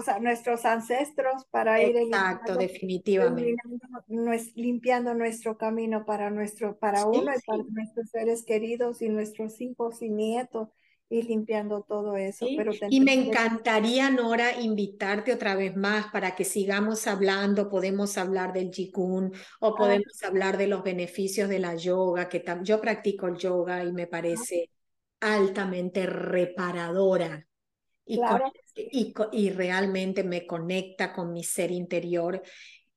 a 0.08 0.20
nuestros 0.20 0.66
ancestros 0.66 1.46
para 1.52 1.82
ir 1.82 1.96
Exacto, 1.98 2.56
definitivamente. 2.56 3.56
Limpiando, 4.56 5.14
nuestro 5.14 5.58
camino 5.58 6.06
para, 6.06 6.30
nuestro, 6.30 6.78
para 6.78 7.06
uno 7.06 7.32
y 7.32 7.42
para 7.46 7.64
nuestros 7.64 8.10
seres 8.10 8.44
queridos 8.44 9.02
y 9.02 9.10
nuestros 9.10 9.60
hijos 9.62 10.02
y 10.02 10.10
nietos 10.10 10.70
y 11.10 11.22
limpiando 11.22 11.84
todo 11.84 12.18
eso. 12.18 12.48
Pero 12.58 12.72
y 12.90 13.00
me 13.00 13.14
encantaría, 13.14 14.10
Nora, 14.10 14.60
invitarte 14.60 15.32
otra 15.32 15.56
vez 15.56 15.76
más 15.76 16.08
para 16.12 16.36
que 16.36 16.44
sigamos 16.44 17.06
hablando. 17.06 17.70
Podemos 17.70 18.18
hablar 18.18 18.52
del 18.52 18.72
Jikun 18.72 19.32
o 19.60 19.76
podemos 19.76 20.24
hablar 20.24 20.58
de 20.58 20.68
los 20.68 20.84
beneficios 20.84 21.50
de 21.50 21.60
la 21.60 21.76
yoga, 21.76 22.30
que 22.30 22.44
yo 22.64 22.82
practico 22.82 23.28
el 23.28 23.38
yoga 23.38 23.84
y 23.84 23.94
me 23.94 24.08
parece 24.08 24.72
altamente 25.24 26.06
reparadora 26.06 27.48
y, 28.06 28.20
y, 29.32 29.50
realmente 29.52 30.24
me 30.24 30.46
conecta 30.46 31.14
con 31.14 31.32
mi 31.32 31.44
ser 31.44 31.72
interior. 31.72 32.42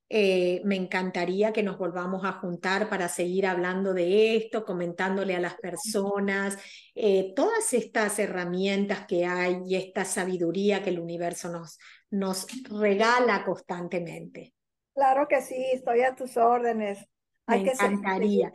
Eh, 0.08 0.62
me 0.64 0.76
encantaría 0.76 1.52
que 1.52 1.64
nos 1.64 1.78
volvamos 1.78 2.24
a 2.24 2.32
juntar 2.34 2.88
para 2.88 3.08
seguir 3.08 3.46
hablando 3.46 3.92
de 3.92 4.36
esto, 4.36 4.64
comentándole 4.64 5.34
a 5.34 5.40
las 5.40 5.54
personas 5.54 6.56
eh, 6.94 7.32
todas 7.34 7.72
estas 7.72 8.18
herramientas 8.20 9.06
que 9.06 9.26
hay 9.26 9.62
y 9.66 9.74
esta 9.74 10.04
sabiduría 10.04 10.82
que 10.82 10.90
el 10.90 11.00
universo 11.00 11.50
nos, 11.50 11.78
nos 12.10 12.46
regala 12.70 13.44
constantemente. 13.44 14.54
Claro 14.94 15.26
que 15.28 15.42
sí, 15.42 15.66
estoy 15.72 16.02
a 16.02 16.14
tus 16.14 16.36
órdenes. 16.36 17.04
Hay 17.46 17.64
me 17.64 17.70
encantaría. 17.72 18.52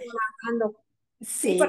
sí, 1.19 1.59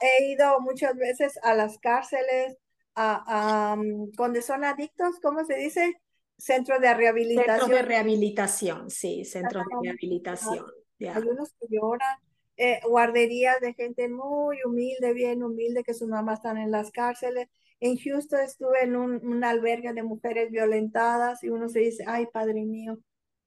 he 0.00 0.32
ido 0.32 0.60
muchas 0.60 0.96
veces 0.96 1.38
a 1.42 1.54
las 1.54 1.78
cárceles, 1.78 2.56
a, 2.94 3.76
mm, 3.76 4.12
donde 4.12 4.42
son 4.42 4.64
adictos, 4.64 5.18
¿cómo 5.22 5.44
se 5.44 5.56
dice? 5.56 6.00
Centros 6.36 6.80
de 6.80 6.92
rehabilitación. 6.94 7.58
Centros 7.58 7.70
de 7.70 7.82
rehabilitación, 7.82 8.90
sí, 8.90 9.24
centros 9.24 9.64
de 9.64 9.88
rehabilitación. 9.88 10.66
Hay 11.00 11.22
unos 11.22 11.52
que 11.58 11.66
lloran, 11.70 12.18
eh, 12.56 12.80
guarderías 12.86 13.60
de 13.60 13.74
gente 13.74 14.08
muy 14.08 14.58
humilde, 14.64 15.12
bien 15.14 15.42
humilde, 15.42 15.82
que 15.82 15.94
sus 15.94 16.08
mamás 16.08 16.38
están 16.38 16.58
en 16.58 16.70
las 16.70 16.90
cárceles. 16.90 17.48
En 17.80 17.96
Houston 17.96 18.40
estuve 18.40 18.84
en 18.84 18.96
un, 18.96 19.24
un 19.26 19.42
albergue 19.42 19.92
de 19.92 20.02
mujeres 20.02 20.50
violentadas 20.50 21.42
y 21.42 21.48
uno 21.48 21.68
se 21.68 21.80
dice, 21.80 22.04
ay, 22.06 22.26
padre 22.32 22.64
mío, 22.64 22.98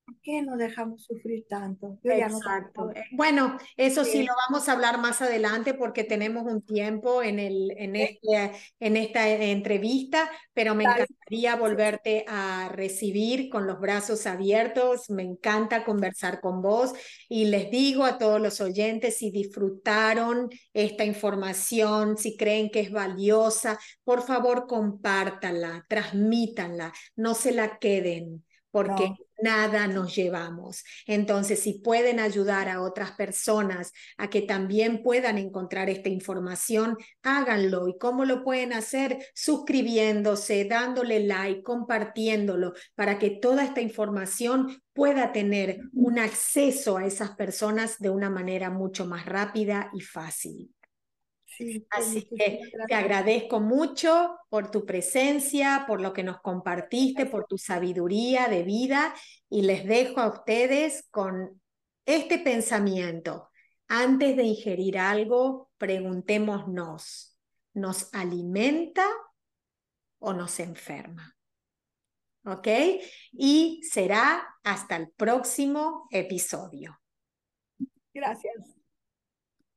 ¿Por 0.06 0.22
qué 0.22 0.44
no 0.44 0.56
dejamos 0.56 1.04
sufrir 1.04 1.48
tanto? 1.50 1.98
Exacto. 2.04 2.92
Eh, 2.92 3.06
bueno, 3.14 3.58
eso 3.76 4.06
sí. 4.06 4.24
lo 4.24 4.34
vamos 4.48 4.70
a 4.70 4.74
hablar 4.74 5.00
más 5.00 5.20
adelante 5.24 5.74
porque 5.74 6.04
tenemos 6.04 6.44
un 6.46 6.62
tiempo 6.62 7.24
en, 7.24 7.40
el, 7.40 7.72
en, 7.76 7.96
este, 7.96 8.52
en 8.80 8.98
esta 8.98 9.28
entrevista, 9.28 10.30
pero 10.54 10.76
me 10.76 10.84
encantaría 10.84 11.56
volverte 11.56 12.24
a 12.28 12.70
recibir 12.72 13.50
con 13.50 13.66
los 13.66 13.80
brazos 13.80 14.28
abiertos. 14.28 15.10
Me 15.10 15.24
encanta 15.24 15.84
conversar 15.84 16.40
con 16.40 16.62
vos 16.62 16.94
y 17.28 17.46
les 17.46 17.72
digo 17.72 18.04
a 18.04 18.20
todos 18.20 18.40
los 18.40 18.62
oyentes 18.62 19.18
si 19.18 19.32
disfrutaron 19.32 20.50
esta 20.72 21.04
información, 21.04 22.16
si 22.18 22.38
creen 22.38 22.70
que 22.70 22.82
es 22.82 22.92
valiosa, 22.92 23.80
por 24.04 24.22
favor 24.22 24.68
compártanla, 24.68 25.84
transmítanla, 25.90 26.94
no 27.16 27.34
se 27.34 27.52
la 27.52 27.80
queden 27.80 28.45
porque 28.76 29.14
nada 29.42 29.88
nos 29.88 30.14
llevamos. 30.14 30.84
Entonces, 31.08 31.62
si 31.62 31.80
pueden 31.80 32.20
ayudar 32.20 32.68
a 32.68 32.82
otras 32.82 33.12
personas 33.14 33.94
a 34.18 34.30
que 34.30 34.42
también 34.42 35.02
puedan 35.02 35.38
encontrar 35.38 35.90
esta 35.90 36.10
información, 36.10 36.98
háganlo. 37.24 37.88
¿Y 37.88 37.98
cómo 37.98 38.26
lo 38.26 38.44
pueden 38.44 38.74
hacer? 38.74 39.26
Suscribiéndose, 39.34 40.66
dándole 40.66 41.22
like, 41.22 41.64
compartiéndolo, 41.64 42.74
para 42.96 43.18
que 43.18 43.30
toda 43.30 43.64
esta 43.64 43.80
información 43.80 44.84
pueda 44.92 45.32
tener 45.32 45.80
un 45.94 46.20
acceso 46.20 46.98
a 46.98 47.06
esas 47.06 47.32
personas 47.32 47.98
de 48.00 48.10
una 48.10 48.30
manera 48.30 48.70
mucho 48.72 49.06
más 49.06 49.26
rápida 49.26 49.90
y 49.94 50.02
fácil. 50.02 50.76
Así 51.92 52.28
que 52.38 52.62
te 52.88 52.96
agradezco 52.96 53.60
mucho 53.60 54.38
por 54.50 54.72
tu 54.72 54.86
presencia, 54.86 55.86
por 55.88 56.02
lo 56.02 56.14
que 56.14 56.24
nos 56.24 56.42
compartiste, 56.42 57.26
por 57.26 57.46
tu 57.46 57.58
sabiduría 57.58 58.48
de 58.48 58.64
vida 58.64 59.14
y 59.50 59.62
les 59.64 59.86
dejo 59.86 60.20
a 60.22 60.28
ustedes 60.28 61.08
con 61.12 61.62
este 62.06 62.40
pensamiento. 62.40 63.50
Antes 63.88 64.36
de 64.36 64.44
ingerir 64.44 64.98
algo, 64.98 65.70
preguntémonos, 65.78 67.38
¿nos 67.74 68.14
alimenta 68.14 69.06
o 70.20 70.34
nos 70.34 70.60
enferma? 70.60 71.36
¿Ok? 72.46 72.68
Y 73.32 73.82
será 73.84 74.48
hasta 74.64 74.96
el 74.96 75.10
próximo 75.12 76.08
episodio. 76.12 77.00
Gracias. 78.14 78.75